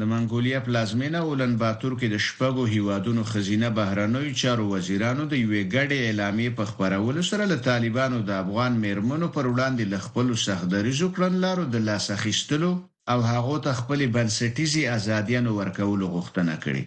د 0.00 0.02
منګولیا 0.12 0.58
پلازمینه 0.66 1.18
اولنباتور 1.30 1.92
کې 2.00 2.08
د 2.10 2.16
شپږو 2.26 2.62
هیوادونو 2.74 3.22
خزینه 3.32 3.68
بهرنوي 3.78 4.32
چارو 4.42 4.64
وزیرانو 4.74 5.22
د 5.28 5.34
یوې 5.44 5.62
غړې 5.72 5.98
اعلامیې 6.08 6.50
په 6.58 6.64
خبرولو 6.70 7.20
سره 7.30 7.44
له 7.52 7.58
طالبانو 7.68 8.18
د 8.28 8.30
افغان 8.42 8.72
میرمنو 8.84 9.26
پر 9.36 9.44
وړاندې 9.52 9.84
ل 9.92 9.94
خپل 10.06 10.26
سخدریزو 10.46 11.06
کړنلارو 11.16 11.64
د 11.74 11.76
لاس 11.88 12.06
اخیستلو 12.18 12.70
او 13.12 13.18
هغه 13.32 13.56
ته 13.64 13.70
خپل 13.80 14.00
بنسټیزي 14.16 14.82
ازادیانو 14.96 15.50
ورکولو 15.60 16.04
غوښتنه 16.14 16.54
کړې 16.64 16.82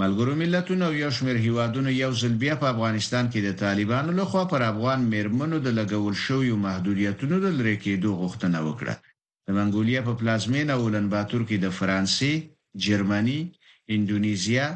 ملګرو 0.00 0.32
ملتونو 0.42 0.82
او 0.88 0.94
یو 1.04 1.10
شمېر 1.18 1.36
هیوادونو 1.46 1.90
یو 2.02 2.10
ځل 2.20 2.32
بیا 2.42 2.54
په 2.62 2.66
افغانستان 2.74 3.24
کې 3.32 3.40
د 3.46 3.50
طالبانو 3.64 4.10
لخوا 4.20 4.44
پر 4.52 4.60
افغان 4.72 5.00
میرمنو 5.12 5.56
د 5.62 5.68
لګول 5.78 6.14
شویو 6.24 6.56
محدودیتونو 6.66 7.34
د 7.44 7.46
لری 7.58 7.76
کېدو 7.84 8.10
غوښتنه 8.20 8.58
وکړه 8.68 8.94
د 9.48 9.48
منګولیا 9.58 10.00
په 10.08 10.12
پلازمینه 10.20 10.72
اولن 10.80 11.06
باتور 11.14 11.42
کې 11.48 11.56
د 11.60 11.66
فرانسې، 11.78 12.32
جرمني، 12.84 13.40
انډونیزیا، 13.92 14.66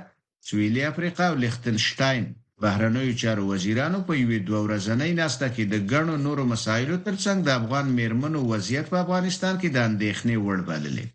سویلي 0.48 0.82
افریقا 0.92 1.24
او 1.30 1.36
لیختنشتاین 1.44 2.24
بهرنوي 2.62 3.14
چارو 3.22 3.42
وزیرانو 3.52 3.98
په 4.08 4.12
یوې 4.22 4.38
دوه 4.48 4.60
ورځنۍ 4.66 5.10
ناسته 5.22 5.46
کې 5.54 5.64
د 5.66 5.74
ګڼو 5.92 6.14
نورو 6.26 6.42
مسایلو 6.52 6.96
ترڅنګ 7.06 7.38
د 7.44 7.48
افغان 7.60 7.86
میرمنو 7.98 8.40
وضعیت 8.52 8.86
په 8.92 8.98
افغانستان 9.04 9.54
کې 9.60 9.68
د 9.72 9.78
اندېښنې 9.88 10.36
وړ 10.44 10.58
بللې 10.68 11.06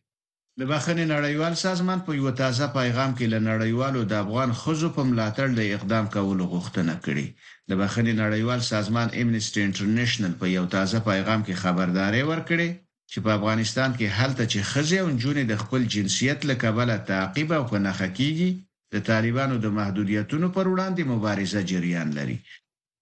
د 0.60 0.62
بخښنې 0.72 1.06
نړیوال 1.16 1.54
سازمان 1.66 2.00
په 2.06 2.12
یو 2.22 2.30
تازه 2.42 2.66
پیغام 2.80 3.12
کې 3.18 3.26
له 3.34 3.40
نړیوالو 3.50 4.00
د 4.12 4.14
افغان 4.24 4.50
خزو 4.62 4.88
په 4.98 5.02
ملاتړ 5.10 5.48
د 5.56 5.62
اقدام 5.76 6.06
کولو 6.16 6.44
غوښتنه 6.54 6.94
کړې 7.06 7.26
د 7.70 7.72
بخښنې 7.80 8.14
نړیوال 8.24 8.60
سازمان 8.74 9.08
امنيستي 9.22 9.60
انټرنیشنل 9.68 10.34
په 10.42 10.46
یو 10.58 10.66
تازه 10.76 10.98
پیغام 11.10 11.40
کې 11.48 11.60
خبرداري 11.64 12.24
ورکړې 12.32 12.68
چې 13.14 13.18
په 13.26 13.32
افغانستان 13.38 13.90
کې 13.98 14.08
هلته 14.20 14.44
چې 14.52 14.60
خځې 14.70 14.98
او 15.04 15.08
نجونې 15.16 15.44
د 15.48 15.54
خپل 15.64 15.82
جنسیت 15.94 16.40
له 16.50 16.56
کبله 16.64 16.96
تعقیب 17.12 17.50
او 17.60 17.64
کناخه 17.72 18.08
کیږي 18.20 18.50
د 18.94 18.96
طالبانو 19.10 19.56
د 19.60 19.68
محدودیتونو 19.78 20.48
پر 20.56 20.66
وړاندې 20.74 21.04
مبارزه 21.14 21.60
جریان 21.72 22.10
لري 22.18 22.38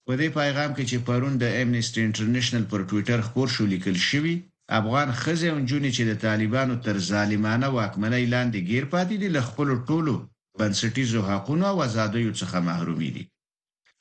په 0.05 0.13
دې 0.19 0.27
پیغام 0.39 0.71
کې 0.77 0.83
چې 0.89 0.97
پرون 1.07 1.33
د 1.39 1.45
امنيستي 1.61 1.99
انټرنیشنل 2.07 2.63
پر 2.71 2.79
ټوئیټر 2.89 3.19
خبر 3.27 3.47
شو 3.55 3.63
لیکل 3.73 3.97
شوی 4.09 4.35
افغان 4.79 5.09
خځې 5.21 5.45
او 5.51 5.57
نجونې 5.63 5.91
چې 5.95 6.03
د 6.09 6.13
طالبانو 6.25 6.75
تر 6.85 6.95
ظالمانه 7.11 7.67
واکمنۍ 7.77 8.25
لاندې 8.33 8.59
غیر 8.69 8.85
پاتې 8.93 9.15
دي 9.21 9.29
له 9.35 9.41
خپل 9.49 9.67
ټولو 9.89 10.13
بنسټیزو 10.59 11.19
حقوقو 11.29 11.65
او 11.71 11.75
آزادیو 11.87 12.31
څخه 12.41 12.55
محروم 12.69 12.99
دي 13.15 13.23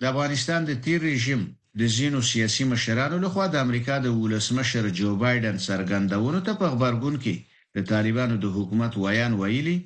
د 0.01 0.03
افغانستان 0.13 0.61
د 0.67 0.71
تیر 0.85 1.01
رژیم 1.13 1.41
د 1.83 1.85
زینو 1.97 2.21
سیاسي 2.33 2.65
مشرانو 2.73 3.17
لخوا 3.25 3.45
د 3.51 3.57
امریکا 3.67 3.95
د 4.03 4.09
ولسمشر 4.23 4.85
جو 4.99 5.09
بایدن 5.23 5.57
سرګندونو 5.67 6.41
ته 6.47 6.53
په 6.61 6.67
خبرګون 6.73 7.15
کې 7.25 7.35
د 7.77 7.79
طالبانو 7.93 8.35
د 8.45 8.47
حکومت 8.57 8.93
ویان 9.03 9.33
ویلي 9.43 9.77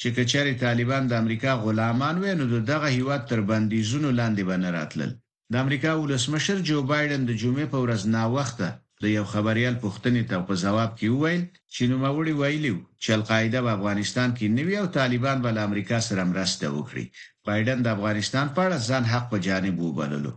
چې 0.00 0.06
کچاري 0.16 0.54
طالبان 0.64 1.02
د 1.08 1.12
امریکا 1.22 1.50
غلامان 1.64 2.14
وي 2.22 2.32
نو 2.40 2.44
دغه 2.72 2.88
هیواد 2.96 3.22
تر 3.30 3.38
بندیزونو 3.50 4.08
لاندې 4.18 4.42
بنه 4.50 4.68
راتلل 4.76 5.10
د 5.52 5.54
امریکا 5.64 5.90
ولسمشر 6.02 6.56
جو 6.70 6.78
بایدن 6.92 7.20
د 7.26 7.30
جمعې 7.42 7.66
په 7.72 7.78
ورځ 7.84 8.02
ناوخته 8.16 8.68
د 9.02 9.04
یو 9.16 9.24
خبريال 9.32 9.74
پوښتنې 9.84 10.22
ته 10.30 10.36
په 10.48 10.52
جواب 10.62 10.90
کې 10.98 11.06
وویل 11.14 11.42
چې 11.74 11.82
نو 11.90 11.94
موري 12.04 12.34
ویلو 12.42 12.74
چې 13.02 13.08
القاعده 13.18 13.58
په 13.64 13.70
افغانستان 13.78 14.28
کې 14.36 14.46
نوي 14.58 14.74
او 14.82 14.86
طالبان 14.98 15.36
بل 15.46 15.56
امریکا 15.66 15.98
سره 16.08 16.22
مرسته 16.32 16.64
وکړي 16.76 17.04
بایدن 17.48 17.78
د 17.82 17.88
افغانستان 17.96 18.44
په 18.54 18.60
اړه 18.66 18.76
ځان 18.88 19.04
حق 19.12 19.24
په 19.32 19.38
جانب 19.48 19.74
وبللو 19.86 20.32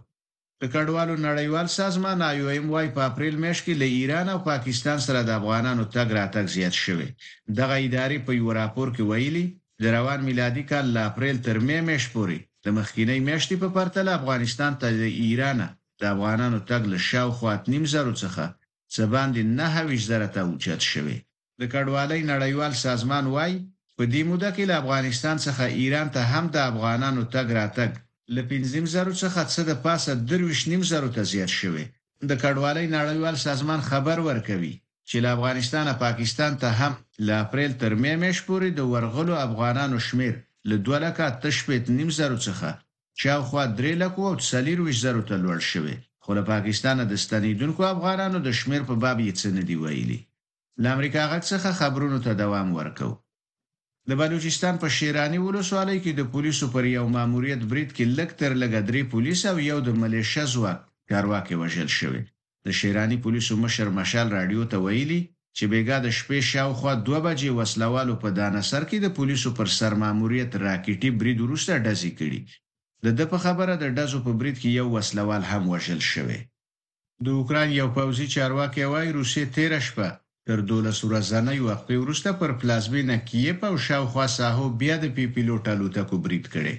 د 0.66 0.68
کډوالو 0.76 1.16
نړیوال 1.28 1.68
سازمان 1.80 2.18
آیو 2.32 2.48
ایم 2.56 2.66
واي 2.74 2.88
په 2.96 3.02
اپریل 3.10 3.36
میاشت 3.44 3.62
کې 3.66 3.74
له 3.82 3.88
ایران 3.98 4.28
او 4.34 4.40
پاکستان 4.52 5.00
سره 5.08 5.20
د 5.24 5.32
افغانانو 5.40 5.84
تګ 5.96 6.08
راتګ 6.20 6.46
زیات 6.56 6.76
شوی 6.84 7.10
دغه 7.60 7.76
ادارې 7.88 8.18
په 8.28 8.32
یو 8.40 8.50
راپور 8.60 8.88
کې 8.96 9.04
ویلي 9.12 9.46
د 9.82 9.86
روان 9.98 10.20
میلادي 10.30 10.64
کال 10.72 10.86
له 10.96 11.02
اپریل 11.10 11.38
تر 11.48 11.58
مې 11.68 11.80
میاشت 11.90 12.10
پورې 12.16 12.38
د 12.66 12.66
مخکینی 12.78 13.20
میاشتې 13.28 13.56
په 13.64 13.70
پرتله 13.78 14.12
افغانستان 14.20 14.72
ته 14.82 14.88
د 15.02 15.04
ایران 15.24 15.60
د 16.00 16.02
افغانانو 16.14 16.60
تګ 16.72 16.82
له 16.92 17.00
شاوخوا 17.10 17.54
2.5 17.66 17.84
څخه 18.24 18.46
څه 18.94 19.04
باندې 19.16 19.42
9000 19.60 20.34
ته 20.34 20.40
اوچت 20.50 20.82
شوی 20.92 21.18
د 21.60 21.62
کډوالۍ 21.74 22.22
نړیوال 22.32 22.74
سازمان 22.86 23.26
وایي 23.36 23.58
په 23.98 24.04
دې 24.14 24.22
موده 24.30 24.50
کې 24.56 24.64
له 24.70 24.76
افغانستان 24.82 25.36
څخه 25.48 25.64
ایران 25.82 26.08
ته 26.16 26.22
هم 26.32 26.46
د 26.56 26.58
افغانانو 26.70 27.22
تګ 27.36 27.48
راتګ 27.60 27.92
ل 28.36 28.38
15000 28.50 29.22
څخه 29.24 29.42
څه 29.54 29.62
د 29.70 29.72
پاسه 29.86 30.12
3.5000 30.30 31.16
ته 31.16 31.22
زیات 31.32 31.52
شوی 31.60 31.84
د 32.30 32.32
کډوالۍ 32.42 32.86
نړیوال 32.96 33.36
سازمان 33.48 33.82
خبر 33.90 34.18
ورکوي 34.30 34.74
چې 35.10 35.18
له 35.24 35.30
افغانستانه 35.36 35.92
پاکستان 36.06 36.52
ته 36.62 36.68
هم 36.80 36.94
ل 37.28 37.30
اپریل 37.46 37.72
تر 37.82 37.92
مې 38.02 38.14
مش 38.24 38.38
پورې 38.48 38.68
د 38.78 38.82
ورغلو 38.94 39.34
افغانانو 39.48 39.98
شمیر 40.08 40.34
له 40.70 40.76
2.85000 40.90 42.38
څخه 42.48 42.70
شاوخوا 43.22 43.64
3.40000 43.82 45.28
ته 45.30 45.36
لوړ 45.44 45.60
شوی 45.72 45.96
خو 46.24 46.30
له 46.38 46.44
پاکستانه 46.54 47.04
د 47.08 47.14
ستنیدونکو 47.26 47.82
افغانانو 47.96 48.38
د 48.48 48.50
شمیر 48.62 48.82
په 48.90 48.96
باب 49.04 49.18
یې 49.26 49.32
څه 49.40 49.48
نه 49.58 49.64
دی 49.70 49.76
ویلي 49.84 50.20
ل 50.82 50.86
امریکا 50.96 51.22
غږ 51.34 51.44
څخه 51.54 51.78
خبرونو 51.82 52.18
ته 52.26 52.32
دوام 52.44 52.68
ورکوي 52.80 53.16
د 54.10 54.12
بلوچستان 54.22 54.76
په 54.84 54.88
شیرانی 54.98 55.40
ولسوالۍ 55.48 55.98
کې 56.04 56.12
د 56.16 56.22
پولیسو 56.34 56.66
پر 56.74 56.84
یو 56.98 57.06
ماموریت 57.18 57.62
برید 57.72 57.90
کې 57.98 58.06
لک 58.18 58.30
تر 58.42 58.52
لګ 58.62 58.72
درې 58.90 59.02
پولیس 59.14 59.42
او 59.52 59.58
یو 59.72 59.78
د 59.84 59.90
ملیشیا 60.02 60.46
ځواک 60.54 60.80
کارواکي 61.12 61.56
وژل 61.62 61.90
شوی 62.00 62.22
د 62.66 62.68
شیرانی 62.80 63.18
پولیسو 63.26 63.54
مشر 63.64 63.88
مشال 64.00 64.28
رادیو 64.38 64.64
ته 64.72 64.78
ویلي 64.86 65.22
چې 65.58 65.64
بیګا 65.72 65.98
د 66.04 66.08
شپې 66.18 66.40
شاوخوا 66.52 66.94
2 67.08 67.20
بجې 67.26 67.50
وسلوالو 67.60 68.16
په 68.24 68.30
دانسر 68.40 68.82
کې 68.90 68.98
د 69.04 69.08
پولیسو 69.18 69.50
پر 69.58 69.68
سر 69.78 69.94
ماموریت 70.04 70.52
راکټي 70.66 71.10
برید 71.20 71.40
وروسته 71.46 71.72
ډزې 71.86 72.12
کړي 72.20 72.42
د 73.06 73.08
د 73.20 73.22
په 73.32 73.38
خبره 73.46 73.74
د 73.78 73.86
ډزو 73.98 74.20
په 74.26 74.32
برید 74.42 74.58
کې 74.62 74.70
یو 74.80 74.86
وسلوال 74.98 75.44
هم 75.52 75.64
وژل 75.74 76.02
شوی 76.14 76.40
د 77.26 77.28
اوکران 77.40 77.70
یو 77.80 77.88
پوځي 77.98 78.28
چارواکي 78.36 78.86
وايي 78.94 79.10
روسي 79.18 79.44
تیر 79.56 79.74
شپه 79.88 80.10
تر 80.50 80.60
دولس 80.70 80.98
ورځنۍ 81.08 81.60
وقفې 81.68 81.96
وروسته 82.00 82.30
پر 82.40 82.50
پلازمینه 82.62 83.16
کیف 83.30 83.58
او 83.70 83.76
شاوخوا 83.88 84.24
ساحو 84.38 84.66
بیا 84.82 84.96
د 85.04 85.12
پی 85.18 85.26
پیلوټ 85.36 85.66
الوتکو 85.74 86.18
برید 86.26 86.46
کړي 86.54 86.74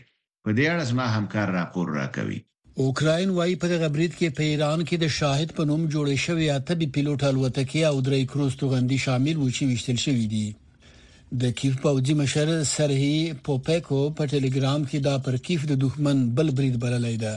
په 0.45 0.57
دې 0.57 0.65
اړه 0.73 0.85
زما 0.91 1.05
همکار 1.15 1.53
راپور 1.59 1.93
راکوي 1.99 2.39
اوکرين 2.87 3.31
وايي 3.39 3.55
په 3.63 3.79
غبرید 3.83 4.11
کې 4.19 4.35
په 4.41 4.49
ایران 4.55 4.83
کې 4.89 4.97
د 5.05 5.15
شاهد 5.19 5.55
په 5.61 5.65
نوم 5.71 5.87
جوړې 5.95 6.19
شوې 6.27 6.49
اته 6.61 6.77
بي 6.83 6.89
پیلوټ 6.97 7.23
الوتکې 7.31 7.83
او 7.91 7.97
درې 8.09 8.21
کروز 8.33 8.59
توغندي 8.63 8.99
شامل 9.07 9.37
و 9.39 9.49
چې 9.57 9.65
وشتل 9.73 9.99
شوې 10.07 10.27
دي 10.35 10.47
د 11.45 11.55
کیف 11.61 11.75
پوځي 11.85 12.15
مشر 12.23 12.49
سرهي 12.77 13.17
پوپیکو 13.47 14.01
په 14.19 14.25
ټلګرام 14.33 14.81
کې 14.91 14.99
دا 15.07 15.15
پر 15.29 15.39
کیف 15.47 15.65
د 15.71 15.75
دښمن 15.87 16.19
بل 16.41 16.53
برید 16.59 16.77
بللای 16.85 17.17
دی 17.25 17.33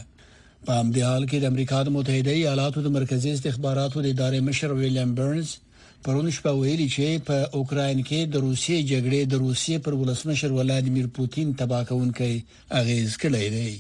په 0.66 0.72
امدیال 0.86 1.22
کې 1.30 1.38
د 1.46 1.56
امریکا 1.56 1.80
د 1.90 1.96
متحده 2.00 2.32
ایالاتو 2.42 2.86
د 2.90 2.94
مرکزی 2.98 3.36
استخباراتو 3.38 4.06
د 4.06 4.16
ادارې 4.16 4.46
مشر 4.50 4.76
ویلیام 4.82 5.16
برنز 5.22 5.56
پرون 6.06 6.30
شپه 6.36 6.52
ویلي 6.62 6.88
چې 6.96 7.06
په 7.28 7.38
اوکرين 7.58 8.00
کې 8.08 8.20
د 8.34 8.36
روسي 8.46 8.76
جګړې 8.92 9.22
د 9.32 9.34
روسي 9.44 9.76
پر 9.86 9.94
ولسمشر 10.02 10.50
ولادمیر 10.60 11.08
پوتین 11.18 11.48
تباکونکي 11.60 12.34
اغیز 12.80 13.10
کړی 13.24 13.48
دی 13.56 13.72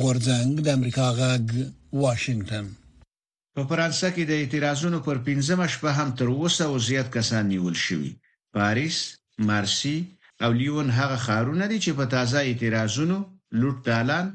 غورځنګ 0.00 0.50
د 0.66 0.68
امریکا 0.78 1.06
غاګ 1.18 1.46
واشنگتن 2.02 2.66
په 3.56 3.60
فرانسې 3.70 4.08
کې 4.16 4.22
د 4.30 4.32
اعتراضونو 4.40 4.98
پر 5.06 5.16
15 5.30 5.72
شپه 5.74 5.90
هم 5.98 6.08
تر 6.18 6.28
اوسه 6.40 6.64
او 6.70 6.74
زیات 6.88 7.08
کسان 7.16 7.44
نیول 7.52 7.76
شوي 7.86 8.12
پاریس 8.56 8.98
مارسی 9.48 9.96
او 10.44 10.50
لیون 10.60 10.88
هغه 10.98 11.16
خارونه 11.26 11.64
دي 11.70 11.78
چې 11.84 11.92
په 11.98 12.04
تازه 12.14 12.38
اعتراضونو 12.48 13.18
لوټ 13.60 13.76
دالان 13.88 14.26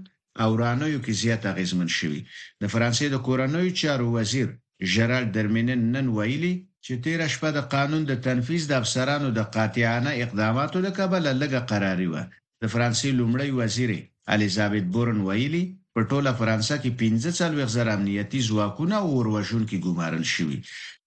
او 0.43 0.49
رانویو 0.63 1.03
کې 1.05 1.13
زیات 1.23 1.41
اغیزمن 1.53 1.89
شوي 1.99 2.19
د 2.61 2.63
فرانسې 2.73 3.05
د 3.13 3.17
کورنوي 3.27 3.71
چارو 3.81 4.07
وزیر 4.17 4.47
ژرال 4.93 5.25
درمنن 5.35 5.81
نن 5.95 6.07
ویلي 6.17 6.53
چې 6.87 6.93
تیر 7.03 7.19
شپه 7.33 7.49
د 7.57 7.59
قانون 7.73 8.01
د 8.07 8.13
تنفيذ 8.27 8.61
د 8.67 8.73
افسرانو 8.81 9.29
د 9.37 9.41
قاطعانه 9.55 10.11
اقداماتو 10.23 10.77
له 10.85 10.91
کبله 10.99 11.29
لږه 11.41 11.61
قراري 11.71 12.07
و 12.09 12.15
د 12.61 12.63
فرانسې 12.73 13.09
لومړی 13.19 13.49
وزیر 13.59 13.91
الیزابت 14.33 14.85
بورن 14.93 15.19
ویلي 15.27 15.63
په 15.93 16.01
ټوله 16.09 16.31
فرانسه 16.39 16.75
کې 16.83 16.91
15 17.01 17.39
سال 17.39 17.51
وغزر 17.59 17.87
امنیتي 17.97 18.39
ځواکونه 18.49 18.95
اوروژن 19.09 19.63
کې 19.69 19.77
ګمارل 19.85 20.25
شوي 20.35 20.59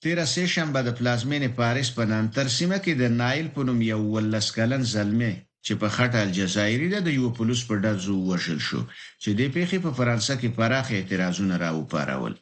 تیر 0.02 0.18
سه 0.34 0.42
شنبه 0.54 0.80
د 0.84 0.90
پلازمینې 0.98 1.50
پاریس 1.60 1.88
په 1.96 2.02
نانتر 2.12 2.46
سیمه 2.58 2.78
کې 2.84 2.92
د 2.94 3.04
نایل 3.20 3.48
پونم 3.54 3.78
یو 3.92 4.00
ولس 4.14 4.46
کلن 4.56 4.82
زلمه 4.94 5.32
چې 5.66 5.72
په 5.80 5.88
خټه 5.96 6.18
الجزایری 6.26 6.88
د 7.04 7.08
یو 7.18 7.26
پولیس 7.38 7.60
په 7.68 7.74
ډزو 7.84 8.14
وشل 8.30 8.60
شو 8.68 8.80
چې 9.22 9.30
د 9.38 9.40
پیخي 9.54 9.78
په 9.84 9.90
فرانسه 9.98 10.32
کې 10.40 10.48
پراخ 10.58 10.86
اعتراضونه 10.98 11.54
راوپارول 11.64 12.34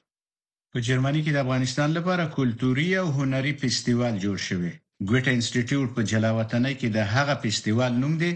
په 0.75 0.81
جرمني 0.89 1.21
کې 1.25 1.33
د 1.35 1.39
افغانستان 1.45 1.91
لپاره 1.99 2.31
کلتوري 2.39 2.85
او 3.03 3.07
هنري 3.19 3.51
فستیوال 3.63 4.15
جوړ 4.25 4.37
شوی 4.47 4.71
ګوټ 5.11 5.27
انسټیټیوټ 5.33 5.89
په 5.99 6.03
جلاوطنۍ 6.13 6.75
کې 6.81 6.89
د 6.97 7.07
هغه 7.15 7.35
فستیوال 7.45 7.93
نوم 8.05 8.15
دی 8.23 8.31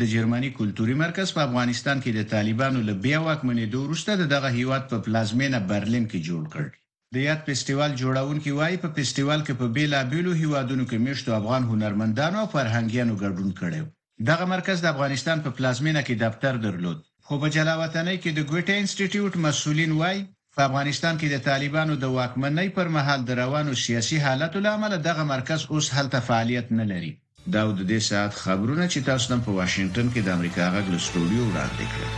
د 0.00 0.02
جرمني 0.14 0.50
کلتوري 0.60 0.94
مرکز 1.02 1.28
په 1.38 1.44
افغانستان 1.48 2.00
کې 2.04 2.10
د 2.18 2.30
طالبانو 2.34 2.80
له 2.88 2.94
بیا 3.06 3.20
واکمنې 3.26 3.66
دوه 3.74 4.26
دغه 4.34 4.48
هیواد 4.58 4.88
په 4.92 4.96
پلازمینه 5.08 5.58
برلین 5.72 6.08
کې 6.08 6.24
جوړ 6.28 6.42
کړ 6.54 6.66
د 7.14 7.22
یاد 7.28 7.44
فستیوال 7.50 7.98
جوړونکو 8.02 8.56
وای 8.60 8.80
په 8.84 8.92
فستیوال 8.98 9.40
کې 9.46 9.58
په 9.62 9.66
بیلابیلو 9.76 10.36
هیوادونو 10.42 10.84
کې 10.90 11.04
مشتو 11.08 11.36
افغان 11.40 11.62
هنرمندانو 11.72 12.36
او 12.44 12.48
فرهنګیانو 12.54 13.18
ګډون 13.22 13.50
کړي 13.60 13.82
دغه 14.30 14.44
مرکز 14.54 14.78
د 14.84 14.88
افغانستان 14.94 15.38
په 15.44 15.50
پلازمینه 15.58 16.02
کې 16.04 16.20
دفتر 16.24 16.54
درلود 16.66 16.98
خو 17.26 17.34
په 17.44 17.48
جلاوطنۍ 17.58 18.16
کې 18.22 18.30
د 18.38 18.40
ګوټه 18.52 18.72
انسټیټیوټ 18.80 19.32
مسولین 19.48 19.92
وای 20.02 20.28
په 20.56 20.60
افغانستان 20.68 21.14
کې 21.20 21.28
د 21.30 21.36
طالبانو 21.48 21.92
د 21.98 22.04
واکمنۍ 22.16 22.68
پر 22.76 22.86
مهال 22.96 23.20
د 23.24 23.30
روانو 23.42 23.72
سیاسي 23.84 24.18
حالاتو 24.26 24.58
لامل 24.66 24.92
دغه 25.08 25.22
مرکز 25.34 25.60
اوس 25.74 25.86
هلته 25.96 26.18
فعالیت 26.28 26.66
نه 26.78 26.84
لري 26.92 27.12
دا 27.54 27.62
د 27.78 27.80
دې 27.90 28.00
ساعت 28.10 28.32
خبرونه 28.44 28.84
چې 28.92 29.04
تاسو 29.08 29.26
نن 29.32 29.40
په 29.46 29.50
واشنگټن 29.58 30.06
کې 30.14 30.20
د 30.24 30.28
امریکا 30.36 30.64
غږ 30.74 30.86
له 30.94 30.98
سټوډیو 31.06 31.42
وړاندې 31.48 31.84
کړل 31.92 32.12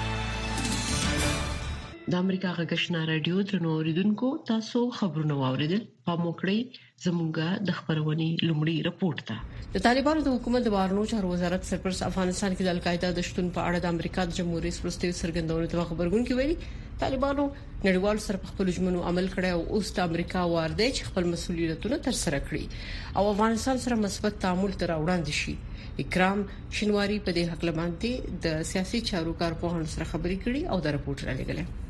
د 2.13 2.15
امریکا 2.23 2.51
غږشنا 2.57 3.01
رادیو 3.09 3.43
درنو 3.51 3.71
اوریدونکو 3.77 4.27
تاسو 4.49 4.81
خبرونه 4.97 5.35
واوریدل 5.43 5.83
په 6.09 6.15
موکړی 6.25 6.59
زمونږه 7.05 7.47
د 7.69 7.77
خبرونې 7.79 8.31
لومړی 8.49 8.77
رپورت 8.89 9.21
ده 9.31 9.37
د 9.77 9.85
طالبانو 9.87 10.25
د 10.27 10.35
حکومت 10.37 10.63
د 10.67 10.75
بهرنیو 10.75 11.05
چارو 11.13 11.31
وزارت 11.31 11.63
سرپرست 11.71 12.03
افغانستان 12.09 12.57
کې 12.57 12.65
د 12.69 12.75
القاعده 12.75 13.11
د 13.19 13.25
شتون 13.29 13.49
په 13.59 13.63
اړه 13.69 13.79
د 13.85 13.95
امریکا 13.97 14.23
د 14.33 14.37
جمهوریت 14.39 14.81
پرستیو 14.85 15.15
سرګندونو 15.21 15.71
ته 15.75 15.87
خبرګون 15.93 16.27
کې 16.27 16.37
ویلي 16.41 16.99
طالبانو 17.05 17.47
نړیوال 17.61 18.21
سره 18.27 18.43
په 18.43 18.53
خپل 18.55 18.71
ژمنو 18.79 19.05
عمل 19.13 19.31
کړی 19.37 19.53
او 19.57 19.63
اوس 19.79 19.93
د 20.01 20.05
امریکا 20.11 20.43
وار 20.57 20.75
دی 20.81 20.89
چې 20.97 21.11
خپل 21.13 21.31
مسولیتونه 21.37 22.01
تر 22.09 22.19
سره 22.25 22.43
کړي 22.51 23.23
او 23.23 23.31
افغانستان 23.35 23.81
سره 23.87 23.99
مثبت 24.05 24.37
تعامل 24.45 24.77
تر 24.85 24.93
وړاندې 24.99 25.41
شي 25.41 26.05
اکرام 26.07 26.45
شینواری 26.81 27.17
په 27.25 27.37
دې 27.41 27.55
حق 27.55 27.65
لمانتي 27.73 28.13
د 28.49 28.63
سیاسي 28.75 29.03
چارو 29.13 29.35
کارپوهانو 29.45 29.91
سره 29.97 30.11
خبرې 30.13 30.47
کړي 30.47 30.77
او 30.77 30.87
د 30.89 30.95
رپورت 30.99 31.25
را 31.31 31.37
لګلې 31.41 31.83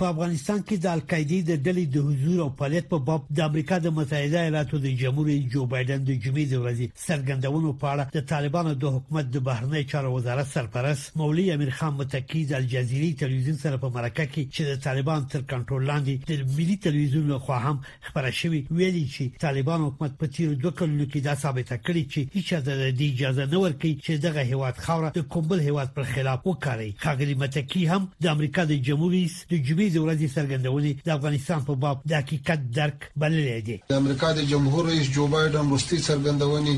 په 0.00 0.06
افغانستان 0.14 0.60
کې 0.68 0.76
د 0.84 0.86
القاعده 0.96 1.38
د 1.50 1.52
ډلې 1.66 1.84
د 1.94 1.96
حضور 2.08 2.36
او 2.42 2.48
فعالیت 2.58 2.84
په 2.90 2.98
باب 3.06 3.22
د 3.36 3.38
امریکا 3.50 3.76
د 3.86 3.94
متحده 3.94 4.38
ایالاتو 4.42 4.78
د 4.82 4.86
جمهور 5.00 5.26
رئیس 5.30 5.46
جو 5.54 5.62
بایدن 5.72 6.04
د 6.04 6.10
جمعې 6.24 6.44
د 6.50 6.54
ورځې 6.62 6.86
سرګندونو 7.06 7.70
په 7.80 7.86
اړه 7.92 8.04
د 8.16 8.28
طالبانو 8.32 8.74
د 8.82 8.92
حکومت 8.96 9.32
د 9.36 9.42
بهرنی 9.48 9.82
چارو 9.92 10.12
وزارت 10.16 10.46
سرپرست 10.54 11.16
مولوی 11.22 11.46
امیر 11.54 11.70
خان 11.78 11.92
متکی 12.02 12.42
د 12.50 12.58
الجزیري 12.60 13.08
تلویزیون 13.22 13.56
سره 13.64 13.76
په 13.86 13.96
مرکه 13.96 14.26
کې 14.28 14.52
چې 14.54 14.62
د 14.70 14.84
طالبان 14.86 15.26
تر 15.32 15.42
کنټرول 15.54 15.82
لاندې 15.90 16.14
د 16.46 16.54
ملي 16.60 16.78
تلویزیون 16.86 17.26
لخوا 17.34 17.58
هم 17.66 17.76
خبره 18.06 18.32
شوې 18.40 18.78
ویلي 18.80 19.04
چې 19.16 19.42
طالبان 19.46 19.88
حکومت 19.88 20.16
په 20.22 20.32
تیر 20.38 20.54
دوه 20.54 20.76
کلونو 20.82 21.06
کې 21.08 21.26
دا 21.28 21.34
ثابت 21.44 21.74
کړی 21.88 22.04
چې 22.12 22.20
هیڅ 22.36 22.62
د 22.70 22.86
دې 23.00 23.08
اجازه 23.16 23.50
نه 23.56 23.58
ورکړي 23.64 23.92
چې 24.06 24.22
دغه 24.28 24.46
هیواد 24.54 24.80
خاوره 24.86 25.12
د 25.18 25.28
کومبل 25.36 25.66
هیواد 25.68 25.92
پر 26.00 26.08
خلاف 26.14 26.40
وکړي 26.44 26.96
خاګلی 27.02 27.36
متکی 27.44 27.86
هم 27.94 28.02
د 28.22 28.34
امریکا 28.36 28.68
د 28.72 28.82
جمهور 28.90 29.12
رئیس 29.18 29.38
د 29.52 29.54
جمعې 29.56 29.86
شليزي 29.88 30.04
ورځي 30.04 30.28
سرګندونې 30.36 30.90
د 31.06 31.08
افغانستان 31.18 31.60
په 31.68 31.72
باب 31.82 31.96
د 32.10 32.12
حقیقت 32.20 32.60
درک 32.78 32.98
بللې 33.22 33.58
دي 33.66 33.76
د 33.90 33.94
امریکا 34.02 34.28
د 34.38 34.40
جمهور 34.52 34.82
رئیس 34.92 35.06
جو 35.16 35.24
بایدن 35.34 35.66
وروستي 35.70 35.98
سرګندونې 36.08 36.74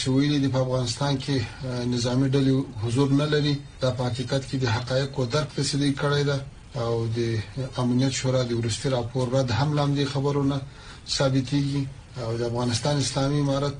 چې 0.00 0.06
ویلي 0.14 0.38
د 0.44 0.56
افغانستان 0.64 1.12
کې 1.24 1.36
نظامی 1.94 2.28
ډلې 2.34 2.54
حضور 2.84 3.08
نه 3.20 3.26
لري 3.32 3.54
د 3.82 3.84
حقیقت 4.06 4.42
کې 4.48 4.56
د 4.62 4.66
حقایقو 4.76 5.22
درک 5.34 5.48
تسلی 5.58 5.90
کړی 6.00 6.22
دی 6.28 6.38
او 6.84 6.92
د 7.16 7.18
امنیت 7.82 8.12
شورا 8.22 8.42
د 8.48 8.52
ورستي 8.60 8.88
راپور 8.96 9.26
رد 9.36 9.50
هم 9.60 9.70
لاندې 9.78 10.04
خبرونه 10.14 10.56
ثابتېږي 11.16 11.82
او 12.26 12.30
د 12.40 12.48
افغانستان 12.50 12.94
اسلامي 13.04 13.38
امارت 13.44 13.78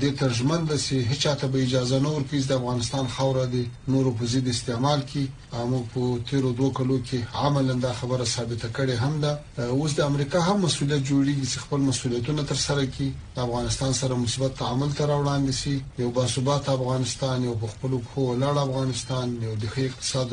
دې 0.00 0.10
ترجمن 0.20 0.64
د 0.70 0.76
سي 0.84 0.96
هیڅ 1.10 1.26
ته 1.42 1.46
به 1.52 1.62
اجازه 1.66 1.98
نه 2.06 2.10
ورکړي 2.14 2.40
د 2.48 2.56
افغانستان 2.60 3.06
خوره 3.14 3.44
دي 3.52 3.62
نورو 3.94 4.10
په 4.20 4.24
ضد 4.32 4.48
استعمال 4.52 5.00
کی 5.12 5.22
امو 5.60 5.78
په 5.94 6.08
تیرو 6.30 6.50
دوه 6.58 6.72
کلو 6.78 6.98
کې 7.10 7.46
عملاً 7.48 7.76
دا 7.84 7.92
خبره 8.00 8.24
ثابته 8.32 8.68
کړې 8.76 8.96
هم 9.04 9.20
ده 9.24 9.70
اوس 9.76 9.94
د 9.98 10.00
امریکا 10.10 10.38
هم 10.48 10.56
مسولیت 10.64 11.02
جوړیږي 11.10 11.46
چې 11.52 11.62
خپل 11.64 11.80
مسولیتونه 11.88 12.42
تر 12.52 12.60
سره 12.64 12.84
کړي 12.92 13.08
د 13.36 13.38
افغانستان 13.46 13.92
سره 14.00 14.14
مثبت 14.24 14.52
تعامل 14.62 14.90
تر 15.00 15.08
وړاندې 15.14 15.52
شي 15.62 16.04
یو 16.04 16.10
باثبات 16.20 16.68
افغانستان 16.76 17.44
یو 17.48 17.54
خپل 17.74 17.96
خو 18.12 18.26
لړ 18.42 18.62
افغانستان 18.66 19.26
یو 19.46 19.54
د 19.62 19.64
ښه 19.72 19.80
اقتصاد 19.88 20.26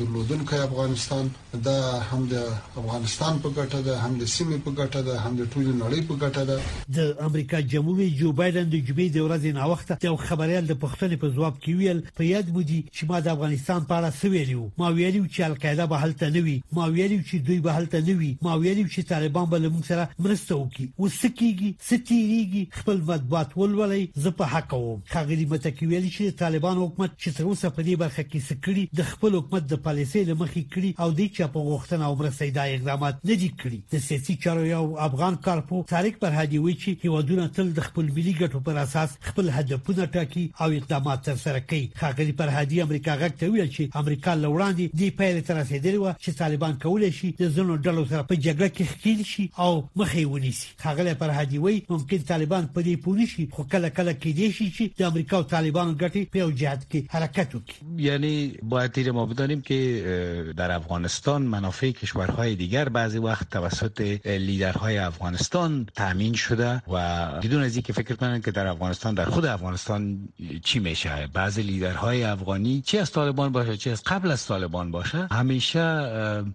درلودونکی 0.00 0.60
افغانستان 0.66 1.30
دا 1.70 1.78
هم 2.12 2.22
د 2.34 2.36
افغانستان 2.80 3.38
په 3.42 3.48
ګټه 3.58 3.80
ده 3.86 3.94
هم 4.04 4.12
د 4.22 4.24
سیمې 4.34 4.58
په 4.64 4.70
ګټه 4.80 5.00
ده 5.08 5.14
هم 5.24 5.32
د 5.40 5.42
ټولو 5.52 5.70
نړۍ 5.84 6.00
په 6.08 6.14
ګټه 6.24 6.42
ده 6.50 6.56
د 6.98 7.26
امریکا 7.30 7.60
جمهور 7.76 7.96
رئیس 8.02 8.16
جو 8.22 8.32
بایدن 8.42 8.70
د 8.76 8.87
جمعې 8.88 9.08
د 9.14 9.18
ورځې 9.26 9.50
ناوخته 9.58 9.96
یو 10.08 10.16
خبريال 10.28 10.64
د 10.68 10.74
پښتنې 10.82 11.16
په 11.22 11.28
جواب 11.38 11.54
کې 11.62 11.72
ویل 11.78 11.98
په 12.18 12.22
یاد 12.32 12.46
بودی 12.56 12.76
چې 12.94 13.02
ما 13.08 13.18
د 13.24 13.34
افغانستان 13.34 13.80
په 13.88 13.94
اړه 13.98 14.10
سویلو 14.20 14.62
ما 14.80 14.88
ویلو 14.98 15.24
چې 15.34 15.40
القاعده 15.50 15.84
به 15.92 15.96
هلته 16.04 16.26
نه 16.36 16.40
وي 16.46 16.54
ما 16.78 16.84
ویلو 16.94 17.18
چې 17.28 17.36
دوی 17.48 17.58
به 17.66 17.72
هلته 17.78 17.98
نه 18.08 18.14
وي 18.20 18.30
ما 18.46 18.52
ویلو 18.62 18.84
چې 18.94 19.00
طالبان 19.12 19.46
به 19.52 19.58
موږ 19.74 19.84
سره 19.90 20.04
مرسته 20.26 20.52
وکړي 20.60 20.86
وسکیږي 21.04 21.70
ستیریږي 21.90 22.62
خپل 22.78 22.96
مطبوعات 23.10 23.50
ولولي 23.60 24.04
زه 24.24 24.30
په 24.38 24.44
حق 24.54 24.72
وم 24.78 25.00
خغلی 25.14 25.44
متکی 25.52 25.86
ویل 25.90 26.08
چې 26.16 26.38
طالبان 26.44 26.76
حکومت 26.84 27.10
چې 27.22 27.30
تر 27.38 27.44
اوسه 27.50 27.68
په 27.76 27.82
دې 27.88 27.94
برخه 28.04 28.22
کې 28.30 28.46
سکړي 28.48 28.84
د 29.00 29.08
خپل 29.12 29.36
حکومت 29.40 29.68
د 29.74 29.82
پالیسۍ 29.88 30.22
لمخې 30.32 30.62
کړی 30.72 30.90
او 31.02 31.12
د 31.20 31.32
چا 31.36 31.50
په 31.58 31.66
غوښتنه 31.68 32.02
او 32.10 32.14
مرستې 32.22 32.48
دا 32.60 32.64
اقدامات 32.78 33.20
نه 33.28 33.34
دي 33.44 33.52
کړی 33.60 33.96
د 33.96 34.06
سیاسي 34.08 34.38
چارو 34.46 34.66
یو 34.72 34.82
افغان 35.10 35.38
کارپو 35.50 35.84
تاریخ 35.94 36.18
پر 36.26 36.32
هدي 36.40 36.64
وی 36.64 36.76
چې 36.82 37.04
هیوادونه 37.06 37.48
تل 37.60 37.74
د 37.80 37.88
خپل 37.90 38.12
ملي 38.18 38.34
ګټو 38.40 38.60
پر 38.68 38.76
پر 38.78 38.82
اساس 38.84 39.10
خپل 39.20 39.48
هدفونه 39.50 40.06
ټاکي 40.06 40.52
او 40.60 40.70
اقدامات 40.70 41.22
ترسره 41.24 41.58
کوي 41.60 41.90
خاګری 42.00 42.32
پر 42.40 42.48
هادي 42.48 42.80
امریکا 42.82 43.14
غږ 43.20 43.42
ویل 43.42 43.70
چې 43.76 43.96
امریکا 44.02 44.34
لوړاندې 44.34 45.00
دی 45.00 45.08
پیل 45.20 45.40
تر 45.48 45.56
رسیدلې 45.60 45.98
و 46.02 46.12
چې 46.22 46.38
طالبان 46.42 46.76
کولای 46.84 47.12
شي 47.18 47.30
د 47.40 47.50
زنو 47.56 47.76
ډلو 47.76 48.04
سره 48.10 48.22
په 48.22 48.34
جګړه 48.36 48.68
کې 48.76 48.90
ښکیل 48.92 49.24
شي 49.30 49.46
او 49.64 49.72
مخې 50.02 50.30
ونیسي 50.34 50.68
خاګری 50.84 51.14
پر 51.22 51.32
هادي 51.38 51.58
وی 51.64 51.80
ممکن 51.90 52.22
طالبان 52.28 52.68
په 52.76 52.80
دې 52.82 53.04
پونی 53.08 53.26
شي 53.32 53.48
خو 53.56 53.64
کله 53.72 53.88
کله 53.96 54.14
کېدې 54.20 54.54
شي 54.60 54.68
چې 54.76 55.02
د 55.02 55.10
امریکا 55.10 55.36
او 55.40 55.48
طالبانو 55.54 55.96
ګټې 55.98 56.32
په 56.38 56.56
جهت 56.62 56.86
کې 56.86 57.16
حرکت 57.16 57.58
وکړي 57.58 58.08
یعنی 58.08 58.32
باید 58.76 58.92
دیر 59.00 59.12
ما 59.18 59.26
بدانیم 59.34 59.60
که 59.72 60.54
در 60.62 60.76
افغانستان 60.76 61.50
منافع 61.56 61.90
کشورهای 62.04 62.54
دیگر 62.62 62.88
بعضی 63.00 63.24
وقت 63.28 63.50
توسط 63.58 64.00
لیدرهای 64.46 64.98
افغانستان 65.10 65.84
تامین 66.04 66.34
شده 66.46 66.82
و 66.92 66.96
بدون 67.42 67.62
از 67.70 67.76
اینکه 67.82 67.92
فکر 68.02 68.14
کنند 68.24 68.44
که 68.44 68.52
در 68.58 68.66
افغانستان 68.66 69.14
در 69.14 69.24
خود 69.24 69.46
افغانستان 69.46 70.28
چی 70.64 70.78
میشه 70.78 71.28
بعضی 71.32 71.62
لیدرهای 71.62 72.24
افغانی 72.24 72.80
چی 72.80 72.98
از 72.98 73.10
طالبان 73.12 73.52
باشه 73.52 73.76
چی 73.76 73.90
از 73.90 74.02
قبل 74.04 74.30
از 74.30 74.46
طالبان 74.46 74.90
باشه 74.90 75.28
همیشه 75.32 75.84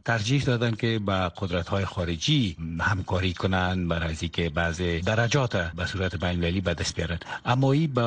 ترجیح 0.06 0.44
دادن 0.44 0.72
که 0.72 1.00
با 1.00 1.14
قدرت 1.30 1.68
های 1.68 1.86
خارجی 1.86 2.56
همکاری 2.82 3.34
کنن 3.34 3.88
برای 3.88 4.16
که 4.16 4.50
بعضی 4.50 5.00
درجات 5.00 5.56
به 5.80 5.86
صورت 5.86 6.16
بین 6.26 6.60
به 6.62 6.74
دست 6.74 6.96
بیارن 6.96 7.20
اما 7.46 7.72
این 7.72 7.94
به 7.94 8.04